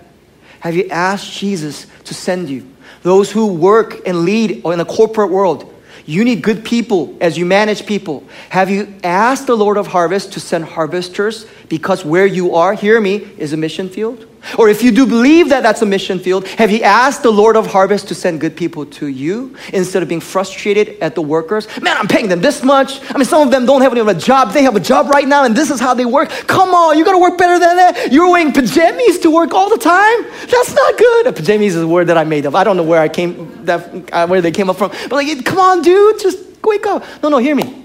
[0.63, 2.65] Have you asked Jesus to send you?
[3.03, 5.71] Those who work and lead in the corporate world,
[6.05, 8.23] you need good people as you manage people.
[8.49, 13.00] Have you asked the Lord of harvest to send harvesters because where you are, hear
[13.00, 14.28] me, is a mission field?
[14.56, 17.56] Or if you do believe that that's a mission field, have you asked the Lord
[17.56, 21.66] of harvest to send good people to you instead of being frustrated at the workers?
[21.82, 23.00] Man, I'm paying them this much.
[23.10, 24.52] I mean, some of them don't have even a job.
[24.52, 26.28] They have a job right now, and this is how they work.
[26.46, 28.12] Come on, you gotta work better than that.
[28.12, 30.22] You're wearing pajamas to work all the time.
[30.48, 31.34] That's not good.
[31.34, 32.54] Pajamas is a word that I made up.
[32.54, 34.92] I don't know where I came, that, uh, where they came up from.
[35.08, 37.02] But like, come on, dude, just wake up.
[37.20, 37.83] No, no, hear me.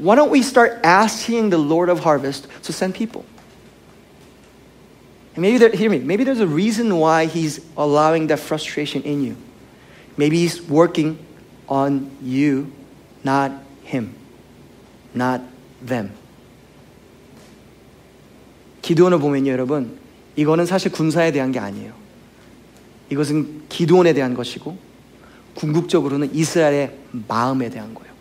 [0.00, 3.26] Why don't we start asking the Lord of harvest to send people?
[5.34, 9.22] And maybe, there, hear me, maybe there's a reason why he's allowing that frustration in
[9.22, 9.36] you.
[10.16, 11.18] Maybe he's working
[11.68, 12.72] on you,
[13.22, 13.52] not
[13.84, 14.14] him,
[15.14, 15.42] not
[15.82, 16.12] them.
[18.80, 19.98] 기드온을 보면요, 여러분.
[20.36, 21.92] 이거는 사실 군사에 대한 게 아니에요.
[23.10, 24.78] 이것은 기드온에 대한 것이고,
[25.56, 26.96] 궁극적으로는 이스라엘의
[27.28, 28.19] 마음에 대한 거예요.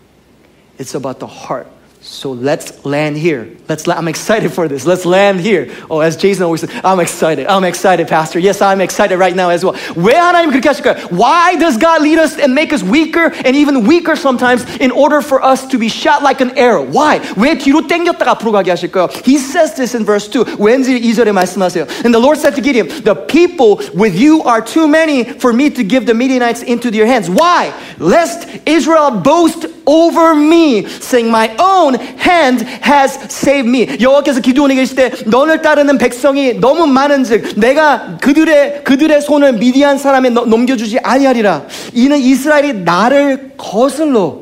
[0.79, 1.69] It's about the heart.
[2.05, 3.49] So let's land here.
[3.67, 3.87] Let's.
[3.87, 4.85] La- I'm excited for this.
[4.85, 5.73] Let's land here.
[5.89, 7.47] Oh, as Jason always said, I'm excited.
[7.47, 8.39] I'm excited, Pastor.
[8.39, 9.73] Yes, I'm excited right now as well.
[9.97, 11.11] 왜 하나님 그렇게 하실까요?
[11.17, 15.23] Why does God lead us and make us weaker and even weaker sometimes in order
[15.23, 16.85] for us to be shot like an arrow?
[16.85, 17.21] Why?
[17.39, 19.09] 왜 뒤로 당겼다가 앞으로 가게 하실까요?
[19.25, 20.59] He says this in verse 2.
[20.61, 21.89] 왠지 2절에 말씀하세요.
[22.05, 25.71] And the Lord said to Gideon, The people with you are too many for me
[25.71, 27.31] to give the Midianites into your hands.
[27.31, 27.73] Why?
[27.99, 33.98] Lest Israel boast over me, saying, My own hand has saved me.
[34.00, 40.30] 여호와께서 기도원에 계실 때 너를 따르는 백성이 너무 많은즉 내가 그들의 그들의 손을 미디안 사람에
[40.30, 41.64] 넘겨주지 아니하리라.
[41.94, 44.42] 이는 이스라엘이 나를 거슬러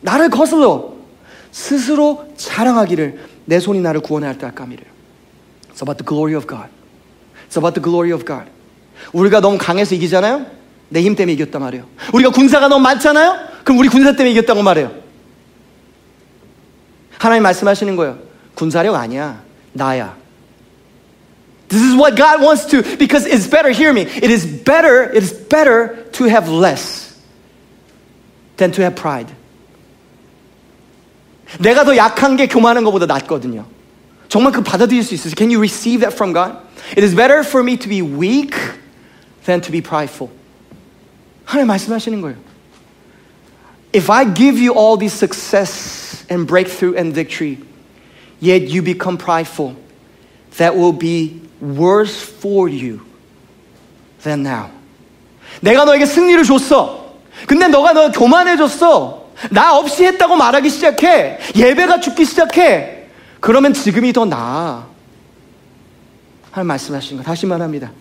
[0.00, 0.92] 나를 거슬러
[1.50, 4.86] 스스로 자랑하기를 내 손이 나를 구원할 때 감이래요.
[5.72, 6.68] It's about the glory of God.
[7.48, 8.48] It's about the glory of God.
[9.12, 10.46] 우리가 너무 강해서 이기잖아요.
[10.90, 11.84] 내 힘 때문에 이겼단 말이에요.
[12.14, 13.36] 우리가 군사가 너무 많잖아요.
[13.68, 14.90] 그럼 우리 군사 때문에 이겼다고 말해요.
[17.18, 18.18] 하나님 말씀하시는 거예요.
[18.54, 19.42] 군사력 아니야.
[19.74, 20.16] 나야.
[21.68, 24.06] This is what God wants to, because it's better, hear me.
[24.06, 27.14] It is better, it is better to have less
[28.56, 29.34] than to have pride.
[31.58, 33.66] 내가 더 약한 게 교만한 것보다 낫거든요.
[34.30, 35.34] 정말 그 받아들일 수 있으세요?
[35.36, 36.56] Can you receive that from God?
[36.96, 38.56] It is better for me to be weak
[39.44, 40.32] than to be prideful.
[41.44, 42.47] 하나님 말씀하시는 거예요.
[43.93, 47.59] If I give you all this success and breakthrough and victory,
[48.39, 49.75] yet you become prideful,
[50.57, 53.01] that will be worse for you
[54.23, 54.71] than now.
[55.61, 57.13] 내가 너에게 승리를 줬어.
[57.47, 59.23] 근데 너가 너 교만해졌어.
[59.51, 61.37] 나 없이 했다고 말하기 시작해.
[61.55, 63.07] 예배가 죽기 시작해.
[63.39, 64.87] 그러면 지금이 더 나아.
[66.51, 67.91] 하는 말씀하신 거 다시 말합니다.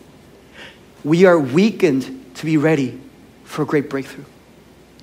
[1.04, 2.98] We are weakened to be ready
[3.46, 4.26] for a great breakthrough.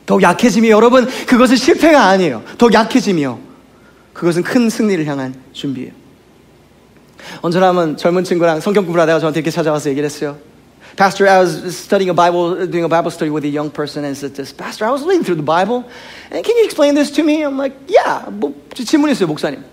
[0.06, 2.42] 더 약해짐이 여러분 그것은 실패가 아니에요.
[2.58, 3.38] 더 약해짐이요.
[4.12, 5.92] 그것은 큰 승리를 향한 준비예요.
[7.40, 10.36] 언제나 하면 젊은 친구랑 성경 공부를 하다가 저한테 이렇게 찾아와서 얘기를 했어요.
[10.96, 14.16] Pastor, I was studying a Bible, doing a Bible study with a young person, and
[14.16, 15.82] said this, Pastor, I was reading through the Bible,
[16.30, 17.42] and can you explain this to me?
[17.42, 18.30] I'm like, yeah.
[18.30, 19.64] 뭐, 질문했어요, 목사님.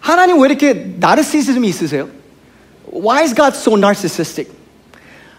[0.00, 2.08] 하나님 왜 이렇게 나르시즘이 있으세요?
[2.90, 4.48] Why is God so narcissistic?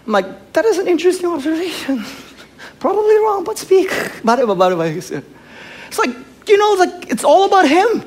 [0.06, 2.04] I'm like, that is an interesting observation.
[2.78, 3.90] Probably wrong, but speak.
[4.22, 4.86] 말해봐, 말해봐.
[4.96, 6.14] It's like,
[6.46, 8.02] you know, like, it's all about him.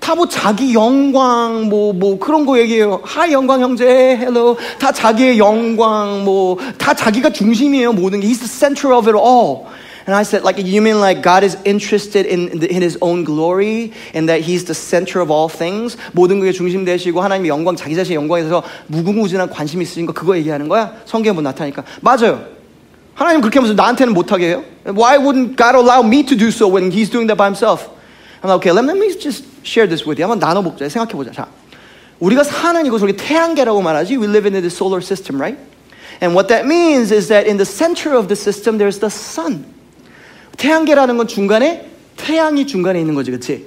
[0.00, 3.00] 다 뭐 자기 영광, 뭐, 뭐 그런 거 얘기해요.
[3.04, 4.56] 하이 영광 형제, hello.
[4.80, 8.26] 다 자기의 영광, 뭐, 다 자기가 중심이에요, 모든 게.
[8.26, 9.68] He's the center of it all.
[10.04, 13.92] And I said, like, you mean like God is interested in, in his own glory
[14.12, 15.96] and that he's the center of all things?
[16.10, 20.36] 모든 것에 중심 되시고 하나님의 영광, 자기 자신의 영광에 대해서 무궁무진한 관심이 있으신 거 그거
[20.36, 20.92] 얘기하는 거야?
[21.04, 21.84] 성경에 뭐 나타나니까.
[22.00, 22.42] 맞아요.
[23.13, 24.63] 하나님 그렇게 하면서 나한테는 못하게 해요?
[24.85, 27.89] Why wouldn't God allow me to do so when he's doing that by himself?
[28.43, 30.29] I'm like, okay, let me just share this with you.
[30.29, 30.87] 한번 나눠보자.
[30.87, 31.31] 생각해보자.
[31.31, 31.47] 자,
[32.19, 34.17] 우리가 사는 이곳을 우리 태양계라고 말하지.
[34.17, 35.57] We live in the solar system, right?
[36.21, 39.65] And what that means is that in the center of the system, there's the sun.
[40.57, 43.65] 태양계라는 건 중간에 태양이 중간에 있는 거지, 그렇지?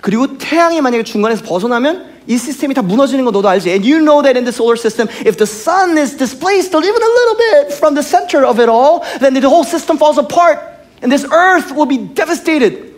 [0.00, 3.70] 그리고 태양이 만약에 중간에서 벗어나면 이 시스템이 다 무너지는 거 너도 알지?
[3.70, 7.12] And you know that in the solar system, if the sun is displaced even a
[7.12, 10.58] little bit from the center of it all, then the whole system falls apart,
[11.02, 12.94] and this earth will be devastated.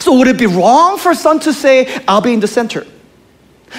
[0.00, 2.84] So would it be wrong for sun to say, "I'll be in the center"?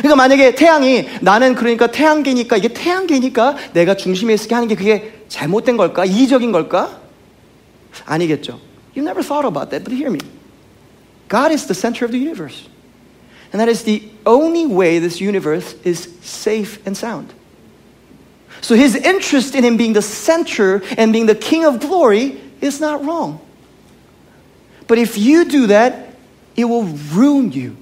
[0.01, 5.77] 그러니까 만약에 태양이 나는 그러니까 태양계니까 이게 태양계니까 내가 중심에 있게 하는 게 그게 잘못된
[5.77, 6.05] 걸까?
[6.05, 6.99] 이기적인 걸까?
[8.05, 8.59] 아니겠죠.
[8.95, 10.19] You never thought about that, but hear me.
[11.28, 12.68] God is the center of the universe.
[13.52, 17.32] And that is the only way this universe is safe and sound.
[18.60, 22.80] So his interest in him being the center and being the king of glory is
[22.80, 23.40] not wrong.
[24.86, 26.14] But if you do that,
[26.56, 27.76] it will ruin you.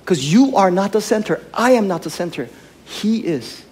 [0.00, 1.42] Because you are not the center.
[1.52, 2.48] I am not the center.
[2.84, 3.62] He is.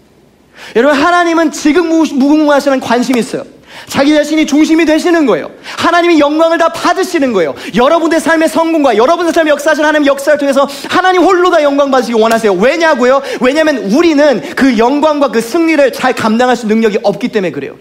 [0.75, 3.45] 여러분, 하나님은 지금 무궁무하시는 관심이 있어요.
[3.88, 5.52] 자기 자신이 중심이 되시는 거예요.
[5.64, 7.54] 하나님이 영광을 다 받으시는 거예요.
[7.76, 12.54] 여러분의 삶의 성공과 여러분의 삶의 역사하신 하나님 역사를 통해서 하나님 홀로 다 영광 받으시기 원하세요.
[12.54, 13.22] 왜냐고요?
[13.42, 17.76] 왜냐하면 우리는 그 영광과 그 승리를 잘 감당할 수 능력이 없기 때문에 그래요.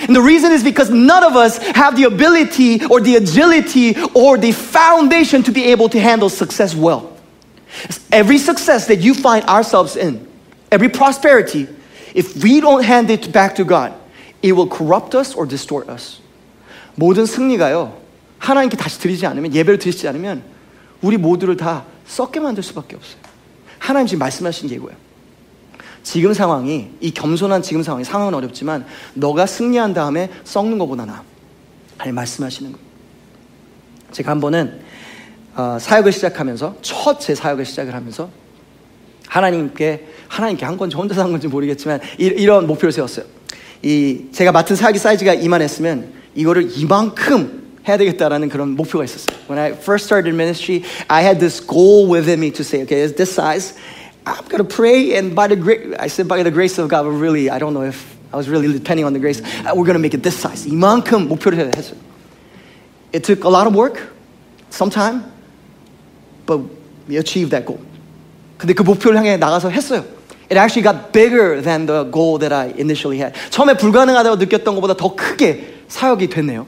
[0.00, 4.38] And the reason is because none of us have the ability or the agility or
[4.38, 7.16] the foundation to be able to handle success well.
[8.12, 10.26] Every success that you find ourselves in,
[10.70, 11.66] every prosperity,
[12.14, 13.94] if we don't hand it back to God,
[14.46, 16.20] it will corrupt us or distort us.
[16.94, 17.96] 모든 승리가요,
[18.38, 20.42] 하나님께 다시 드리지 않으면, 예배를 드리지 않으면,
[21.02, 23.18] 우리 모두를 다 썩게 만들 수밖에 없어요.
[23.78, 24.96] 하나님 지금 말씀하신 게 이거예요.
[26.02, 31.22] 지금 상황이, 이 겸손한 지금 상황이, 상황은 어렵지만, 너가 승리한 다음에 썩는 것보다 나.
[31.98, 32.86] 하나님 말씀하시는 거예요.
[34.12, 34.80] 제가 한 번은,
[35.56, 38.30] 어, 사역을 시작하면서, 첫 제 사역을 시작을 하면서,
[39.26, 43.35] 하나님께, 하나님께 한 건지 혼자서 한 건지 모르겠지만, 이, 이런 목표를 세웠어요.
[43.81, 49.35] 이, 제가 맡은 사역의 사이즈가 이만했으면, 이거를 이만큼 해야 되겠다라는 그런 목표가 있었어요.
[49.49, 53.15] When I first started ministry, I had this goal within me to say, okay, it's
[53.15, 53.73] this size.
[54.25, 57.03] I'm going to pray, and by the grace, I said by the grace of God,
[57.03, 59.41] but really, I don't know if I was really depending on the grace.
[59.65, 60.67] We're going to make it this size.
[60.67, 61.97] 이만큼 목표를 했어요.
[63.13, 63.99] It took a lot of work,
[64.69, 65.25] some time,
[66.45, 66.61] but
[67.09, 67.79] we achieved that goal.
[68.57, 70.05] 근데 그 목표를 향해 나가서 했어요.
[70.49, 73.33] It actually got bigger than the goal that I initially had.
[73.51, 76.67] 처음에 불가능하다고 느꼈던 것보다 더 크게 사역이 됐네요.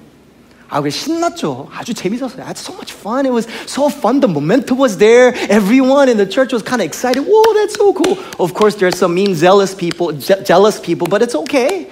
[0.69, 1.67] 아, 그 신났죠.
[1.71, 2.41] 아주 재밌었어요.
[2.41, 3.25] I had so much fun.
[3.27, 4.21] It was so fun.
[4.21, 5.35] The momentum was there.
[5.49, 7.21] Everyone in the church was kind of excited.
[7.21, 8.17] Whoa, that's so cool.
[8.39, 11.91] Of course, there's some mean, zealous people, je- jealous people, but it's okay.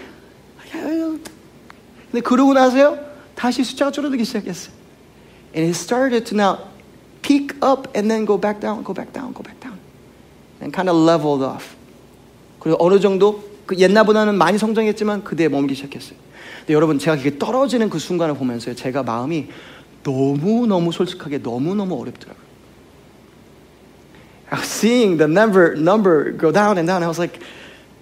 [2.12, 2.98] 근데 그러고 나서요,
[3.36, 4.74] 다시 숫자가 줄어들기 시작했어요.
[5.54, 6.58] And it started to now
[7.22, 9.78] peak up and then go back down, go back down, go back down.
[10.62, 11.75] And kind of leveled off.
[12.67, 16.19] 그리고 어느 정도 그 옛날보다는 많이 성장했지만 그대에 머물기 시작했어요.
[16.59, 18.75] 근데 여러분 제가 그게 떨어지는 그 순간을 보면서요.
[18.75, 19.47] 제가 마음이
[20.03, 22.45] 너무너무 솔직하게 너무너무 어렵더라고요.
[24.65, 27.05] Seeing the number number go down and down.
[27.05, 27.39] I was like,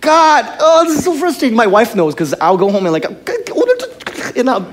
[0.00, 1.54] God, oh, this is so frustrating.
[1.54, 3.04] My wife knows because I'll go home and like
[3.52, 4.66] 오늘도 나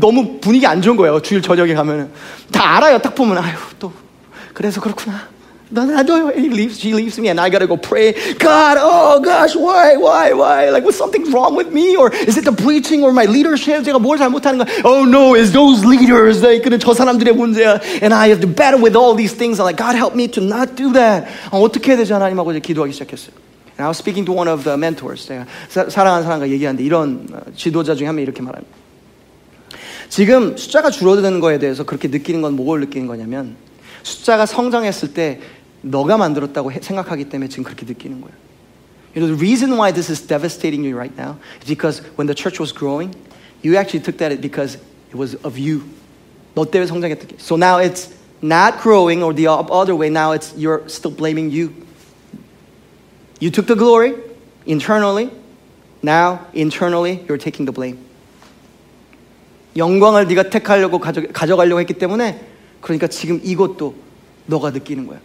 [0.00, 1.20] 너무 분위기 안 좋은 거예요.
[1.20, 2.10] 주일 저녁에 가면은
[2.50, 2.96] 다 알아요.
[2.96, 3.92] 딱 보면 아유 또
[4.54, 5.28] 그래서 그렇구나.
[5.71, 8.13] 나도 he leaves, she leaves me, and I gotta go pray.
[8.39, 10.69] God, oh gosh, why, why, why?
[10.71, 13.83] Like, was something wrong with me, or is it the preaching, or my leadership?
[13.85, 14.65] 제가 뭘 잘못하는 거?
[14.83, 16.41] Oh no, it's those leaders.
[16.41, 17.79] Like, 그는 저 사람들의 문제야.
[18.01, 19.59] And I have to battle with all these things.
[19.59, 21.27] I'm like, God, help me to not do that.
[21.51, 23.37] 아, 어떻게 해야 되지 하나님하고 이제 기도하기 시작했어요.
[23.77, 25.27] And I was speaking to one of the mentors.
[25.27, 28.75] 제가 사, 사랑하는 사람과 얘기하는데 이런 지도자 중에 한 명이 이렇게 말합니다.
[30.09, 33.55] 지금 숫자가 줄어드는 거에 대해서 그렇게 느끼는 건 뭘 느끼는 거냐면
[34.03, 35.39] 숫자가 성장했을 때
[35.81, 38.35] 너가 만들었다고 생각하기 때문에 지금 그렇게 느끼는 거예요.
[39.15, 42.35] You know, the reason why this is devastating you right now is because when the
[42.35, 43.15] church was growing,
[43.63, 44.77] you actually took that because
[45.09, 45.81] it was of you.
[46.53, 47.35] 너 때문에 성장했던 게.
[47.39, 50.09] So now it's not growing or the other way.
[50.09, 51.73] Now it's you're still blaming you.
[53.39, 54.15] You took the glory
[54.65, 55.31] internally.
[56.03, 57.97] Now internally you're taking the blame.
[59.75, 62.39] 영광을 네가 택하려고 가져, 가져가려고 했기 때문에
[62.84, 63.94] 그러니까 지금 이것도
[64.44, 65.18] 너가 느끼는 거야.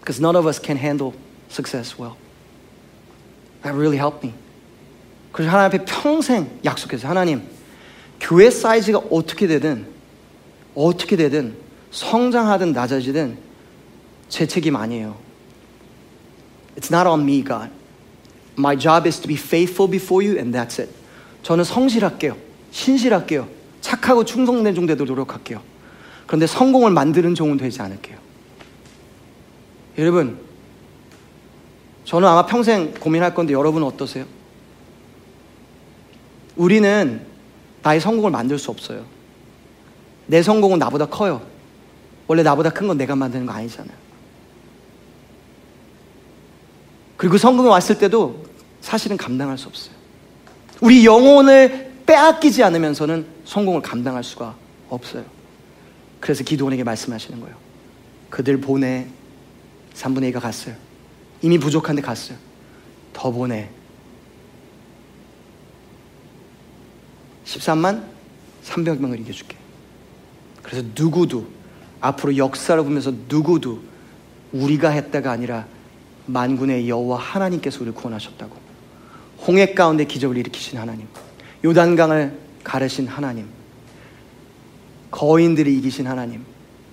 [0.00, 1.14] Because none of us can handle
[1.48, 2.16] success well.
[3.62, 4.34] That really helped me.
[5.30, 7.08] 그래서 하나님 앞에 평생 약속했어요.
[7.08, 7.42] 하나님,
[8.18, 9.86] 교회 사이즈가 어떻게 되든,
[10.74, 11.54] 어떻게 되든,
[11.92, 13.38] 성장하든 낮아지든
[14.28, 15.16] 제 책임 아니에요.
[16.74, 17.70] It's not on me, God.
[18.58, 20.92] My job is to be faithful before you, and that's it.
[21.44, 22.36] 저는 성실할게요.
[22.72, 23.48] 신실할게요.
[23.80, 25.75] 착하고 충성된 종 되도록 노력할게요.
[26.26, 28.18] 그런데 성공을 만드는 종은 되지 않을게요.
[29.98, 30.38] 여러분,
[32.04, 34.24] 저는 아마 평생 고민할 건데 여러분은 어떠세요?
[36.56, 37.24] 우리는
[37.82, 39.04] 나의 성공을 만들 수 없어요.
[40.26, 41.42] 내 성공은 나보다 커요.
[42.26, 43.96] 원래 나보다 큰 건 내가 만드는 거 아니잖아요.
[47.16, 48.44] 그리고 성공이 왔을 때도
[48.80, 49.94] 사실은 감당할 수 없어요.
[50.80, 54.54] 우리 영혼을 빼앗기지 않으면서는 성공을 감당할 수가
[54.90, 55.24] 없어요.
[56.26, 57.54] 그래서 기도원에게 말씀하시는 거예요.
[58.30, 59.06] 그들 보내.
[59.94, 60.74] 3분의 2가 갔어요.
[61.40, 62.36] 이미 부족한데 갔어요.
[63.12, 63.70] 더 보내.
[67.44, 68.02] 13만
[68.64, 69.56] 300명을 이겨줄게.
[70.64, 71.46] 그래서 누구도
[72.00, 73.80] 앞으로 역사를 보면서 누구도
[74.50, 75.64] 우리가 했다가 아니라
[76.26, 78.56] 만군의 여호와 하나님께서 우리를 구원하셨다고.
[79.46, 81.06] 홍해 가운데 기적을 일으키신 하나님.
[81.64, 83.46] 요단강을 가르신 하나님.
[85.16, 86.44] 거인들이 이기신 하나님.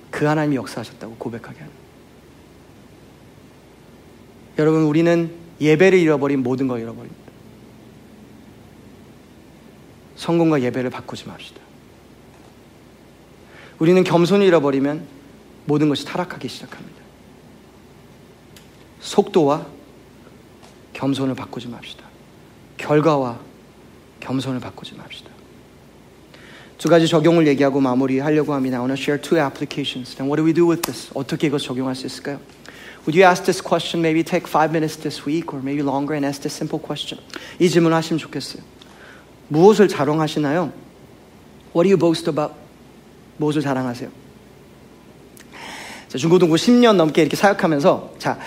[0.09, 1.74] 그 하나님이 역사하셨다고 고백하게 하는.
[4.57, 7.21] 여러분, 우리는 예배를 잃어버린 모든 걸 잃어버립니다.
[10.15, 11.59] 성공과 예배를 바꾸지 맙시다.
[13.80, 15.05] 우리는 겸손을 잃어버리면
[15.65, 17.01] 모든 것이 타락하기 시작합니다.
[19.01, 19.67] 속도와
[20.93, 22.05] 겸손을 바꾸지 맙시다.
[22.78, 23.41] 결과와
[24.21, 25.42] 겸손을 바꾸지 맙시다.
[26.84, 28.75] 두 가지 적용을 얘기하고 마무리하려고 합니다.
[28.75, 30.17] I want to share two applications.
[30.19, 31.09] And what do we do with this?
[31.13, 32.41] 어떻게 이것 적용할 수 있을까요?
[33.07, 34.03] Would you ask this question?
[34.03, 37.23] Maybe take five minutes this week or maybe longer and ask this simple question.
[37.57, 38.61] 이 질문을 하시면 좋겠어요.
[39.47, 40.73] 무엇을 자랑하시나요?
[41.71, 42.53] What do you boast about?
[43.38, 44.09] 무엇을 자랑하세요?
[46.09, 48.38] 자, 중고등부 10년 넘게 이렇게 사역하면서 자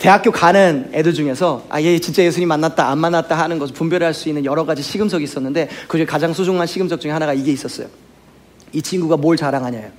[0.00, 4.28] 대학교 가는 애들 중에서 아, 얘 진짜 예수님 만났다, 안 만났다 하는 것을 분별할 수
[4.28, 7.88] 있는 여러 가지 시금석이 있었는데 그 중에 가장 소중한 시금석 중에 하나가 이게 있었어요.
[8.72, 9.90] 이 친구가 뭘 자랑하냐요.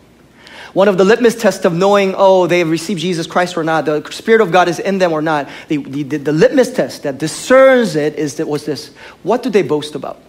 [0.73, 3.85] One of the litmus tests of knowing, oh, they have received Jesus Christ or not,
[3.85, 7.17] the Spirit of God is in them or not, the, the, the litmus test that
[7.17, 8.91] discerns it is that, was this.
[9.23, 10.19] What do they boast about?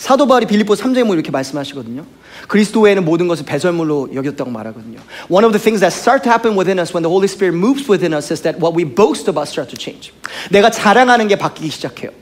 [0.00, 2.06] 사도 바울이 빌립보 3장에 뭐 이렇게 말씀하시거든요.
[2.48, 4.98] 그리스도 외에는 모든 것을 배설물로 여겼다고 말하거든요.
[5.28, 7.84] One of the things that start to happen within us when the Holy Spirit moves
[7.84, 10.12] within us is that what we boast about start to change.
[10.48, 12.12] 내가 자랑하는 게 바뀌기 시작해요.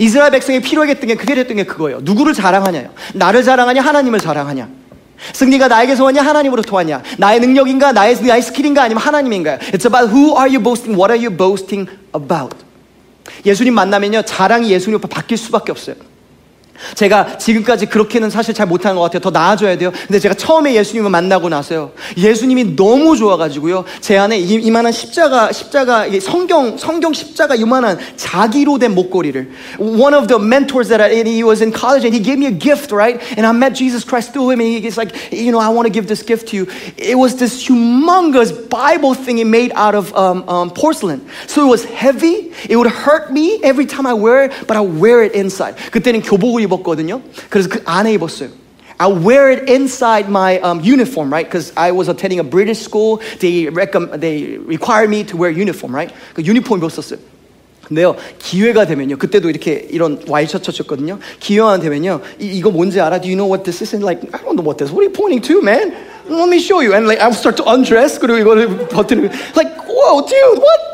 [0.00, 2.00] 이스라엘 백성이 필요했던 게 그게 됐던 게 그거예요.
[2.02, 2.90] 누구를 자랑하냐요?
[3.14, 3.82] 나를 자랑하냐?
[3.82, 4.68] 하나님을 자랑하냐?
[5.32, 6.22] 승리가 나에게서 왔냐?
[6.22, 7.04] 하나님으로부터 왔냐?
[7.18, 7.92] 나의 능력인가?
[7.92, 8.82] 나의, 나의 스킬인가?
[8.82, 9.58] 아니면 하나님인가요?
[9.70, 11.00] It's about who are you boasting?
[11.00, 12.56] What are you boasting about?
[13.46, 14.22] 예수님 만나면요.
[14.22, 16.07] 자랑이 예수님 앞에 바뀔 수밖에 없어요.
[16.94, 19.20] 제가 지금까지 그렇게는 사실 잘 못하는 것 같아요.
[19.20, 19.92] 더 나아져야 돼요.
[20.06, 21.92] 근데 제가 처음에 예수님을 만나고 나서요.
[22.16, 23.84] 예수님이 너무 좋아가지고요.
[24.00, 29.50] 제 안에 이, 만한 십자가, 십자가, 성경, 성경 십자가 이만한 자기로 된 목걸이를.
[29.78, 32.56] One of the mentors that I, he was in college and he gave me a
[32.56, 33.20] gift, right?
[33.36, 35.92] And I met Jesus Christ through him and he's like, you know, I want to
[35.92, 36.66] give this gift to you.
[36.96, 41.26] It was this humongous Bible thing he made out of um, um, porcelain.
[41.46, 42.52] So it was heavy.
[42.68, 45.76] It would hurt me every time I wear it, but I wear it inside.
[45.90, 47.21] 그때는 교복을 입었거든요.
[47.49, 48.49] 그래서 그 안에 입었어요.
[48.97, 51.45] I wear it inside my um, uniform, right?
[51.45, 53.19] Because I was attending a British school.
[53.39, 56.13] They, recomm- they required me to wear uniform, right?
[56.33, 57.19] 그 유니폼 입었었어요.
[57.83, 61.19] 근데요, 기회가 되면요, 그때도 이렇게 이런 와이셔츠였거든요.
[61.39, 63.19] 기회가 되면요, 이, 이거 뭔지 알아?
[63.19, 63.93] Do you know what this is?
[63.93, 64.93] And like, I don't know what this.
[64.93, 65.91] What are you pointing to, man?
[66.29, 66.93] Let me show you.
[66.93, 68.19] And like, I start to undress.
[68.19, 70.93] 그리고 이거를 버튼을 like, whoa, dude, what?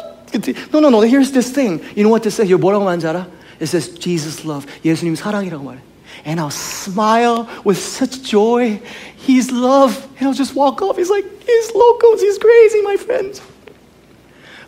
[0.73, 1.01] No, no, no.
[1.01, 1.81] Here's this thing.
[1.95, 2.49] You know what this says?
[2.49, 3.27] 이거 뭐라고 하는지 알아?
[3.64, 4.66] It says Jesus love.
[4.84, 5.80] 예수님 사랑이라고 말해.
[6.26, 8.80] And I'll smile with such joy.
[9.16, 9.96] He's love.
[10.20, 10.98] And I'll just walk off.
[10.98, 12.20] He's like, he's locals.
[12.20, 13.40] He's crazy, my friends.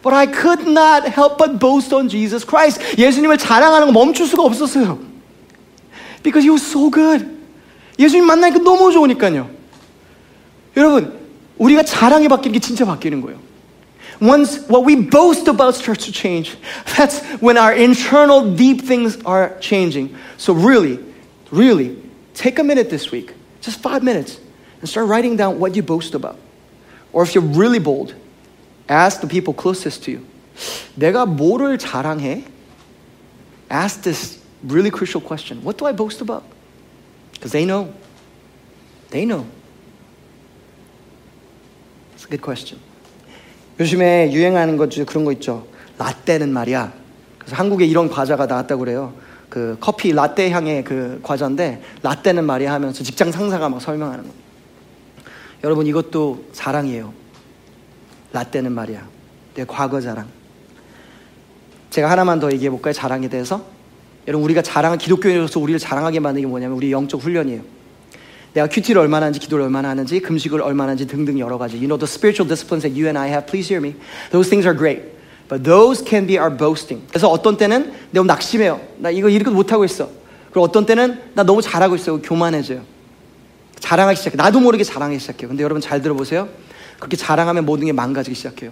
[0.03, 2.81] But I could not help but boast on Jesus Christ.
[2.97, 4.99] 예수님을 자랑하는 거 멈출 수가 없었어요.
[6.23, 7.29] Because he was so good.
[7.99, 9.51] 예수님 만나니까 너무 좋으니까요.
[10.77, 11.19] 여러분,
[11.59, 13.39] 우리가 자랑에 바뀌는 게 진짜 바뀌는 거예요.
[14.20, 16.56] Once what we boast about starts to change,
[16.98, 20.16] that's when our internal deep things are changing.
[20.38, 21.00] So, really,
[21.52, 21.98] really,
[22.34, 24.40] take a minute this week, just five minutes,
[24.80, 26.38] and start writing down what you boast about.
[27.14, 28.14] Or if you're really bold,
[28.88, 30.28] ask the people closest to you.
[30.98, 32.44] 내가 뭐를 자랑해?
[33.70, 35.64] Ask this really crucial question.
[35.64, 36.44] What do I boast about?
[37.34, 37.94] Because they know.
[39.10, 39.48] They know.
[42.14, 42.80] It's a good question.
[43.79, 45.67] 요즘에 유행하는 것 중에 그런 거 있죠.
[45.99, 46.93] 라떼는 말이야.
[47.39, 49.15] 그래서 한국에 이런 과자가 나왔다고 그래요.
[49.49, 54.31] 그 커피 라떼 향의 그 과자인데 라떼는 말이야 하면서 직장 상사가 막 설명하는 거.
[55.65, 57.13] 여러분 이것도 자랑이에요.
[58.33, 59.07] 라떼는 말이야.
[59.55, 60.27] 내 과거 자랑.
[61.91, 62.93] 제가 하나만 더 얘기해 볼까요?
[62.93, 63.65] 자랑에 대해서.
[64.29, 67.76] 여러분 우리가 자랑한 기독교인으로서 우리를 자랑하게 만드는 게 뭐냐면 우리 영적 훈련이에요.
[68.57, 71.77] 내가 큐티를 얼마나 하는지, 기도를 얼마나 하는지, 금식을 얼마나 하는지 등등 여러 가지.
[71.77, 73.45] You know the spiritual disciplines that you and I have.
[73.45, 74.01] Please hear me.
[74.33, 75.13] Those things are great.
[75.47, 77.07] But those can be our boasting.
[77.11, 78.81] 그래서 어떤 때는 너무 낙심해요.
[78.97, 80.09] 나 이거 이렇게 못하고 있어.
[80.49, 82.17] 그리고 어떤 때는 나 너무 잘하고 있어.
[82.17, 82.81] 교만해져요.
[83.79, 84.37] 자랑하기 시작해.
[84.39, 85.49] 나도 모르게 자랑하기 시작해요.
[85.49, 86.49] 근데 여러분 잘 들어보세요.
[86.97, 88.71] 그렇게 자랑하면 모든 게 망가지기 시작해요.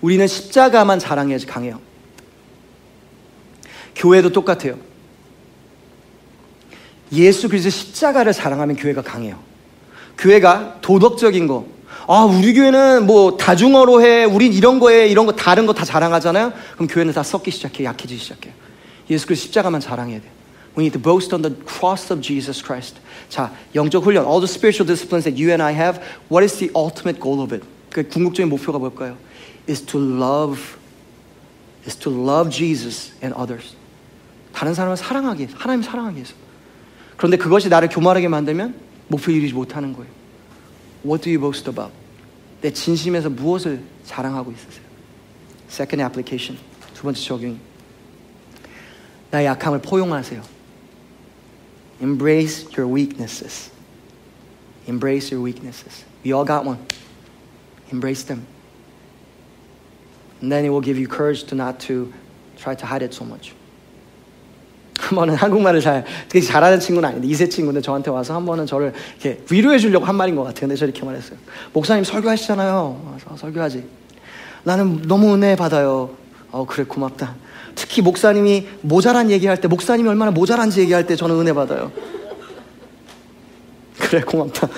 [0.00, 1.78] 우리는 십자가만 자랑해야지 강해요.
[3.94, 4.78] 교회도 똑같아요.
[7.14, 9.38] 예수 그리스도 십자가를 자랑하면 교회가 강해요.
[10.18, 11.66] 교회가 도덕적인 거,
[12.06, 16.52] 아, 우리 교회는 뭐 다중어로 해, 우린 이런 거에 이런 거 다른 거 다 자랑하잖아요.
[16.74, 18.52] 그럼 교회는 다 썩기 시작해, 약해지기 시작해요.
[19.10, 20.30] 예수 그리스도 십자가만 자랑해야 돼.
[20.76, 22.96] We need to boast on the cross of Jesus Christ.
[23.28, 26.00] 자, 영적 훈련, all the spiritual disciplines that you and I have,
[26.30, 27.64] what is the ultimate goal of it?
[27.90, 29.16] 그 궁극적인 목표가 뭘까요?
[29.68, 30.60] Is to love,
[31.86, 33.74] is to love Jesus and others.
[34.52, 36.34] 다른 사람을 사랑하기 하나님 사랑하기 위해서.
[37.23, 38.75] 그런데 그것이 나를 교만하게 만들면
[39.07, 40.09] 목표 이루지 못하는 거예요.
[41.05, 41.91] What do you boast about?
[42.61, 44.83] 내 진심에서 무엇을 자랑하고 있으세요?
[45.69, 46.59] Second application.
[46.93, 47.59] 두 번째 적용.
[49.31, 50.41] 나의 약함을 포용하세요.
[52.01, 53.71] Embrace your weaknesses.
[54.87, 56.05] Embrace your weaknesses.
[56.25, 56.79] We all got one.
[57.91, 58.45] Embrace them.
[60.41, 62.11] And then it will give you courage to not to
[62.57, 63.53] try to hide it so much.
[64.98, 68.92] 한 번은 한국말을 잘 되게 잘하는 친구는 아닌데 이세 친구인데 저한테 와서 한 번은 저를
[69.20, 70.60] 이렇게 위로해 주려고 한 말인 것 같아요.
[70.60, 71.38] 근데 저 이렇게 말했어요.
[71.72, 72.74] 목사님 설교하시잖아요.
[72.74, 73.84] 어, 설교하지.
[74.62, 76.10] 나는 너무 은혜 받아요.
[76.50, 77.34] 어 그래 고맙다.
[77.74, 81.90] 특히 목사님이 모자란 얘기할 때 목사님이 얼마나 모자란지 얘기할 때 저는 은혜 받아요.
[83.98, 84.68] 그래 고맙다.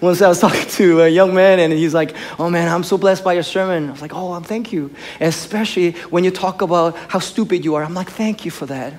[0.00, 2.96] Once I was talking to a young man and he's like, Oh man, I'm so
[2.96, 3.88] blessed by your sermon.
[3.88, 4.90] I was like, Oh, thank you.
[5.20, 7.84] Especially when you talk about how stupid you are.
[7.84, 8.94] I'm like, Thank you for that.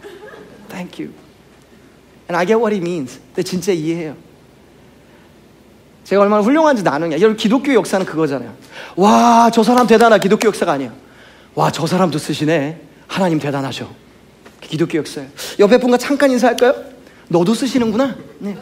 [0.70, 1.14] Thank you.
[2.28, 3.20] And I get what he means.
[3.34, 4.16] 근데 진짜 이해해요.
[6.04, 7.18] 제가 얼마나 훌륭한지 나누냐.
[7.18, 8.54] 여러분, 기독교 역사는 그거잖아요.
[8.96, 10.18] 와, 저 사람 대단하.
[10.18, 10.92] 기독교 역사가 아니에요.
[11.56, 12.80] 와, 저 사람도 쓰시네.
[13.08, 13.90] 하나님 대단하셔.
[14.62, 15.30] 기독교 역사예요.
[15.60, 16.74] 옆에 분과 잠깐 인사할까요?
[17.28, 18.16] 너도 쓰시는구나.
[18.40, 18.58] 네.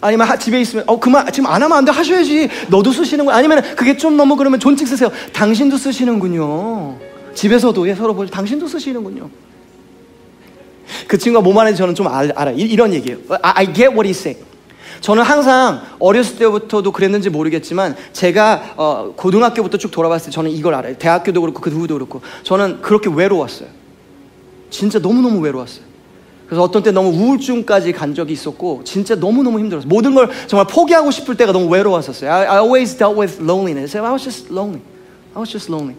[0.00, 2.48] 아니면 하, 집에 있으면 어 그만 지금 안 하면 안 돼 하셔야지.
[2.68, 5.10] 너도 쓰시는군 아니면 그게 좀 너무 그러면 존칭 쓰세요.
[5.32, 6.96] 당신도 쓰시는군요.
[7.34, 9.28] 집에서도 예, 서로 보죠 당신도 쓰시는군요.
[11.06, 13.18] 그 친구가 몸 안에 저는 좀 알, 알아 이, 런 얘기예요.
[13.42, 14.44] I, I get what he's saying
[15.00, 20.96] 저는 항상 어렸을 때부터도 그랬는지 모르겠지만 제가 어, 고등학교부터 쭉 돌아봤을 때 저는 이걸 알아요.
[20.96, 23.68] 대학교도 그렇고 그 후도 그렇고 저는 그렇게 외로웠어요.
[24.70, 25.87] 진짜 너무너무 외로웠어요
[26.47, 29.87] 그래서 어떤 때 너무 우울증까지 간 적이 있었고 진짜 너무너무 힘들었어요.
[29.87, 32.31] 모든 걸 정말 포기하고 싶을 때가 너무 외로웠었어요.
[32.31, 33.97] I, I always dealt with loneliness.
[33.97, 34.81] I was just lonely.
[35.35, 35.95] I was just lonely.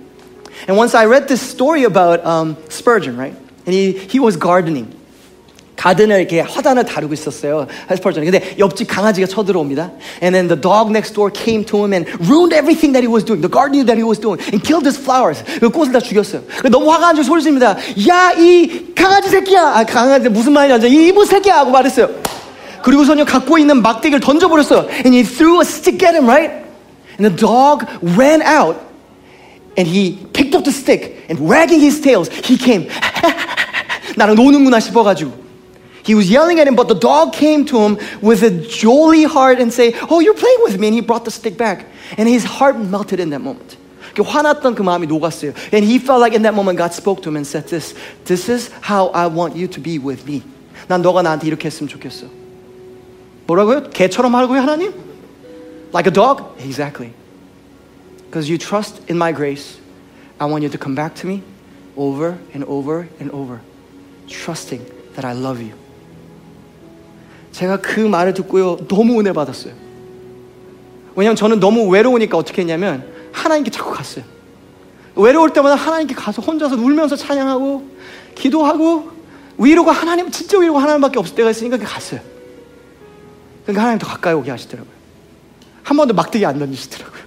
[0.68, 3.34] And once I read this story about um, Spurgeon, right?
[3.66, 4.95] And he, he was gardening.
[5.80, 7.65] 가든을 이렇게 화단을 다루고 있었어요.
[7.95, 8.25] 스펄전.
[8.25, 9.91] 근데 옆집 강아지가 쳐들어옵니다.
[10.21, 13.23] And then the dog next door came to him and ruined everything that he was
[13.23, 13.39] doing.
[13.39, 14.43] The gardening that he was doing.
[14.51, 15.39] And killed his flowers.
[15.61, 16.43] 그 꽃을 다 죽였어요.
[16.69, 17.77] 너무 화가 나서 소리 칩니다.
[18.11, 19.80] 야, 이 강아지 새끼야.
[19.80, 20.86] 아, 강아지 무슨 말이냐.
[20.86, 21.63] 이 이부 새끼야.
[21.63, 22.09] 하고 말했어요.
[22.84, 24.89] 그리고서는 갖고 있는 막대기를 던져버렸어요.
[25.07, 26.51] And he threw a stick at him, right?
[27.17, 27.88] And the dog
[28.19, 28.75] ran out.
[29.80, 32.89] And he picked up the stick and wagging his tails, he came.
[34.17, 35.49] 나랑 노는구나 싶어가지고.
[36.09, 39.59] He was yelling at him, but the dog came to him with a jolly heart
[39.59, 41.86] and say, "Oh, you're playing with me." And he brought the stick back,
[42.18, 43.76] and his heart melted in that moment.
[44.14, 45.55] 화났던 그 마음이 녹았어요.
[45.72, 47.95] And he felt like in that moment God spoke to him and said this,
[48.26, 50.42] "This is how I want you to be with me."
[50.88, 52.26] 난 너가 나한테 이렇게 했으면 좋겠어.
[53.47, 53.90] 뭐라고요?
[53.90, 54.92] 개처럼 하라고요, 하나님?
[55.92, 56.45] Like a dog?
[56.61, 57.12] Exactly.
[58.28, 59.78] Because you trust in my grace,
[60.38, 61.42] I want you to come back to me
[61.97, 63.61] over and over and over,
[64.28, 64.84] trusting
[65.14, 65.78] that I love you.
[67.52, 69.74] 제가 그 말을 듣고요, 너무 은혜 받았어요.
[71.16, 74.24] 왜냐면 저는 너무 외로우니까 어떻게 했냐면, 하나님께 자꾸 갔어요.
[75.16, 77.88] 외로울 때마다 하나님께 가서 혼자서 울면서 찬양하고,
[78.36, 79.12] 기도하고,
[79.58, 82.22] 위로가 하나님, 진짜 위로가 하나님밖에 없을 때가 있으니까 갔어요.
[83.64, 84.93] 그러니까 하나님 더 가까이 오게 하시더라고요.
[85.84, 87.20] 한 번도 막대기 안 던지시더라고요.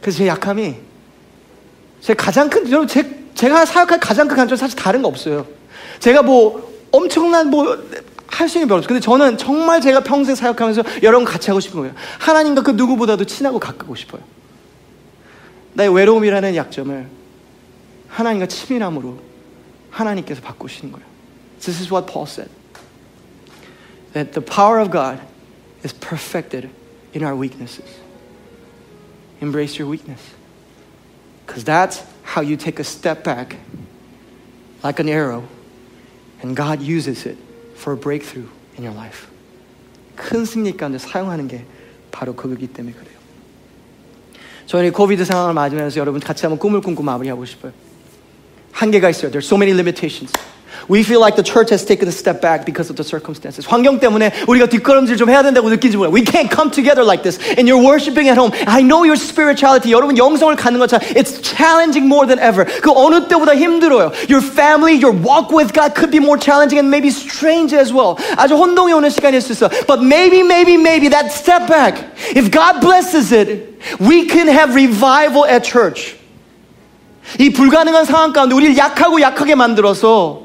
[0.00, 0.76] 그래서 제 약함이,
[2.00, 5.46] 제 가장 큰, 제, 제가 사역할 가장 큰 간절은 사실 다른 거 없어요.
[5.98, 7.76] 제가 뭐 엄청난 뭐
[8.36, 8.88] 할 수 있는 별로 없어요.
[8.88, 11.94] 근데 저는 정말 제가 평생 사역하면서 여러분 같이 하고 싶은 거예요.
[12.18, 14.22] 하나님과 그 누구보다도 친하고 가깝고 싶어요.
[15.72, 17.08] 나의 외로움이라는 약점을
[18.08, 19.18] 하나님과 친밀함으로
[19.90, 21.06] 하나님께서 바꾸시는 거예요.
[21.60, 22.50] This is what Paul said.
[24.12, 25.22] That the power of God
[25.82, 26.68] is perfected
[27.14, 27.88] in our weaknesses.
[29.40, 30.20] Embrace your weakness.
[31.46, 33.56] Because that's how you take a step back
[34.84, 35.44] like an arrow
[36.42, 37.45] and God uses it
[37.76, 38.48] for a breakthrough
[38.78, 39.26] in your life.
[40.16, 41.64] 큰 승리 가운데 사용하는 게
[42.10, 43.16] 바로 그거기 때문에 그래요.
[44.66, 47.72] 저는 이 코비드 상황을 맞으면서 여러분 같이 한번 꿈을 꿈고 마무리하고 싶어요.
[48.72, 49.30] 한계가 있어요.
[49.30, 50.32] There's so many limitations.
[50.87, 53.65] We feel like the church has taken a step back because of the circumstances.
[53.67, 56.11] 환경 때문에 우리가 뒷걸음질 좀 해야 된다고 느끼지 몰라요.
[56.11, 57.39] We can't come together like this.
[57.55, 58.51] And you're worshiping at home.
[58.67, 59.91] I know your spirituality.
[59.93, 62.65] 여러분 영성을 갖는 것처럼 it's challenging more than ever.
[62.81, 64.11] 그 어느 때보다 힘들어요.
[64.27, 68.17] Your family, your walk with God could be more challenging and maybe strange as well.
[68.35, 69.69] 아주 혼동이 오는 시간일 수 있어.
[69.87, 72.03] But maybe, maybe, maybe that step back,
[72.35, 76.17] if God blesses it, we can have revival at church.
[77.39, 80.44] 이 불가능한 상황 가운데 우리를 약하고 약하게 만들어서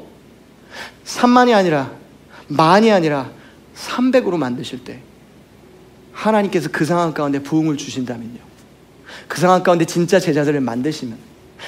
[1.04, 1.90] 3만이 아니라
[2.48, 3.30] 만이 아니라
[3.76, 5.00] 300으로 만드실 때
[6.12, 8.38] 하나님께서 그 상황 가운데 부흥을 주신다면요.
[9.28, 11.16] 그 상황 가운데 진짜 제자들을 만드시면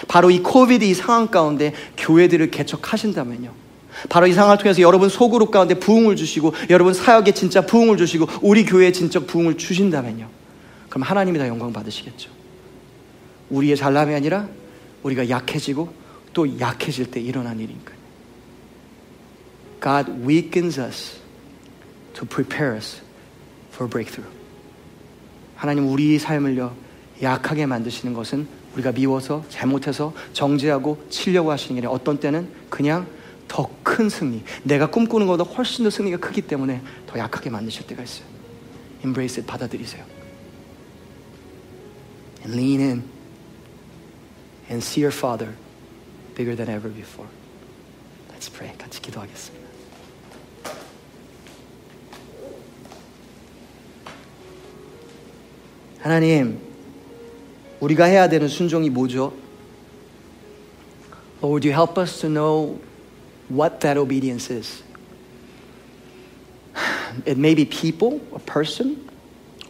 [0.09, 3.53] 바로 이 코비드 이 상황 가운데 교회들을 개척하신다면요.
[4.09, 8.65] 바로 이 상황을 통해서 여러분 소그룹 가운데 부흥을 주시고 여러분 사역에 진짜 부흥을 주시고 우리
[8.65, 10.29] 교회에 진짜 부흥을 주신다면요.
[10.89, 12.31] 그럼 하나님이 다 영광 받으시겠죠.
[13.51, 14.49] 우리의 잘남이 아니라
[15.03, 15.93] 우리가 약해지고
[16.33, 18.04] 또 약해질 때 일어난 일이니까요.
[19.85, 21.21] God weakens us
[22.15, 23.03] to prepare us
[23.71, 24.33] for breakthrough.
[25.57, 26.75] 하나님 우리 삶을요
[27.21, 33.07] 약하게 만드시는 것은 우리가 미워서 잘못해서 정죄하고 치려고 하시는 게 아니라 어떤 때는 그냥
[33.47, 38.03] 더 큰 승리, 내가 꿈꾸는 것보다 훨씬 더 승리가 크기 때문에 더 약하게 만드실 때가
[38.03, 38.27] 있어요.
[39.05, 40.05] Embrace it, 받아들이세요.
[42.43, 43.05] And lean in
[44.69, 45.55] and see your Father
[46.35, 47.31] bigger than ever before.
[48.33, 48.77] Let's pray.
[48.77, 49.64] 같이 기도하겠습니다.
[56.04, 56.60] 하나님,
[57.80, 59.34] 우리가 해야 되는 순종이 뭐죠?
[61.42, 62.80] Lord, would you help us to know
[63.50, 64.84] what that obedience is?
[67.26, 69.10] It may be people, a person,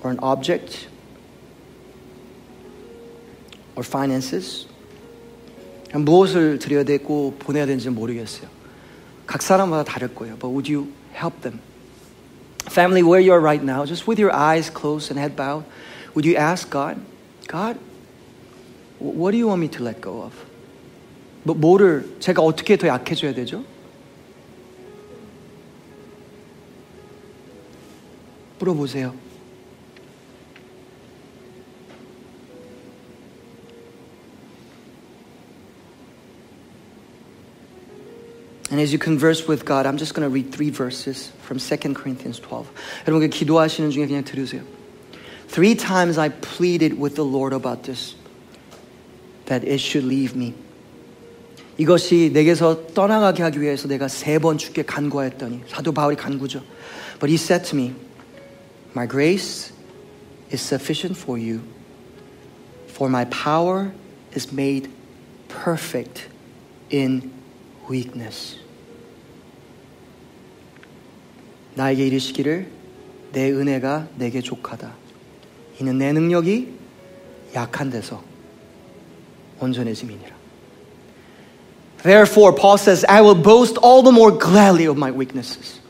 [0.03, 0.87] or an object,
[3.75, 4.67] or finances.
[5.93, 8.49] 무엇을 드려야 되고 보내야 되는지 모르겠어요.
[9.25, 10.37] 각 사람마다 다를 거예요.
[10.37, 11.59] But would you help them?
[12.65, 15.65] Family, where you are right now, just with your eyes closed and head bowed,
[16.15, 16.99] would you ask God,
[17.47, 17.77] God,
[18.99, 20.33] what do you want me to let go of?
[21.43, 23.63] 뭐, 뭐를 제가 어떻게 더 약해져야 되죠?
[28.59, 29.13] 물어보세요.
[38.71, 41.95] And as you converse with God, I'm just going to read three verses from 2
[41.95, 42.67] Corinthians 12.
[43.07, 44.61] 여러분 기도하시는 중에 그냥 들으세요.
[45.47, 48.15] Three times I pleaded with the Lord about this,
[49.45, 50.53] that it should leave me.
[51.77, 56.61] 이것이 내게서 떠나가게 하기 위해서 내가 세 번 주께 간구하였더니 사도 바울이 간구죠.
[57.19, 57.93] But he said to me,
[58.95, 59.71] My grace
[60.51, 61.61] is sufficient for you,
[62.89, 63.91] for my power
[64.35, 64.89] is made
[65.47, 66.27] perfect
[66.91, 67.31] in
[67.89, 68.57] weakness.
[71.75, 72.67] 나에게 이르시기를
[73.31, 74.93] 내 은혜가 내게 족하다.
[75.80, 76.72] 이는 내 능력이
[77.54, 78.22] 약한 데서
[79.60, 80.34] 온전해짐이니라.
[82.02, 85.80] Therefore, Paul says, I will boast all the more gladly of my weaknesses,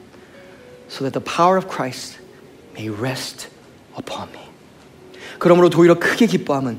[0.88, 2.18] so that the power of Christ
[2.74, 3.48] may rest
[3.98, 4.40] upon me.
[5.38, 6.78] 그러므로 도리어 크게 기뻐함은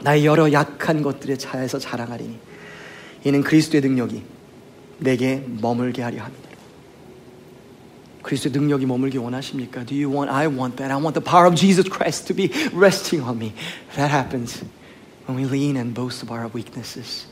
[0.00, 2.38] 나의 여러 약한 것들의 차에서 자랑하리니
[3.24, 4.22] 이는 그리스도의 능력이
[4.98, 6.45] 내게 머물게 하려 합니다.
[8.25, 9.83] 그리스도의 능력이 머물기 원하십니까?
[9.85, 10.31] Do you want?
[10.31, 10.91] I want that.
[10.91, 13.53] I want the power of Jesus Christ to be resting on me.
[13.95, 14.63] That happens
[15.25, 17.25] when we lean and boast of our weaknesses.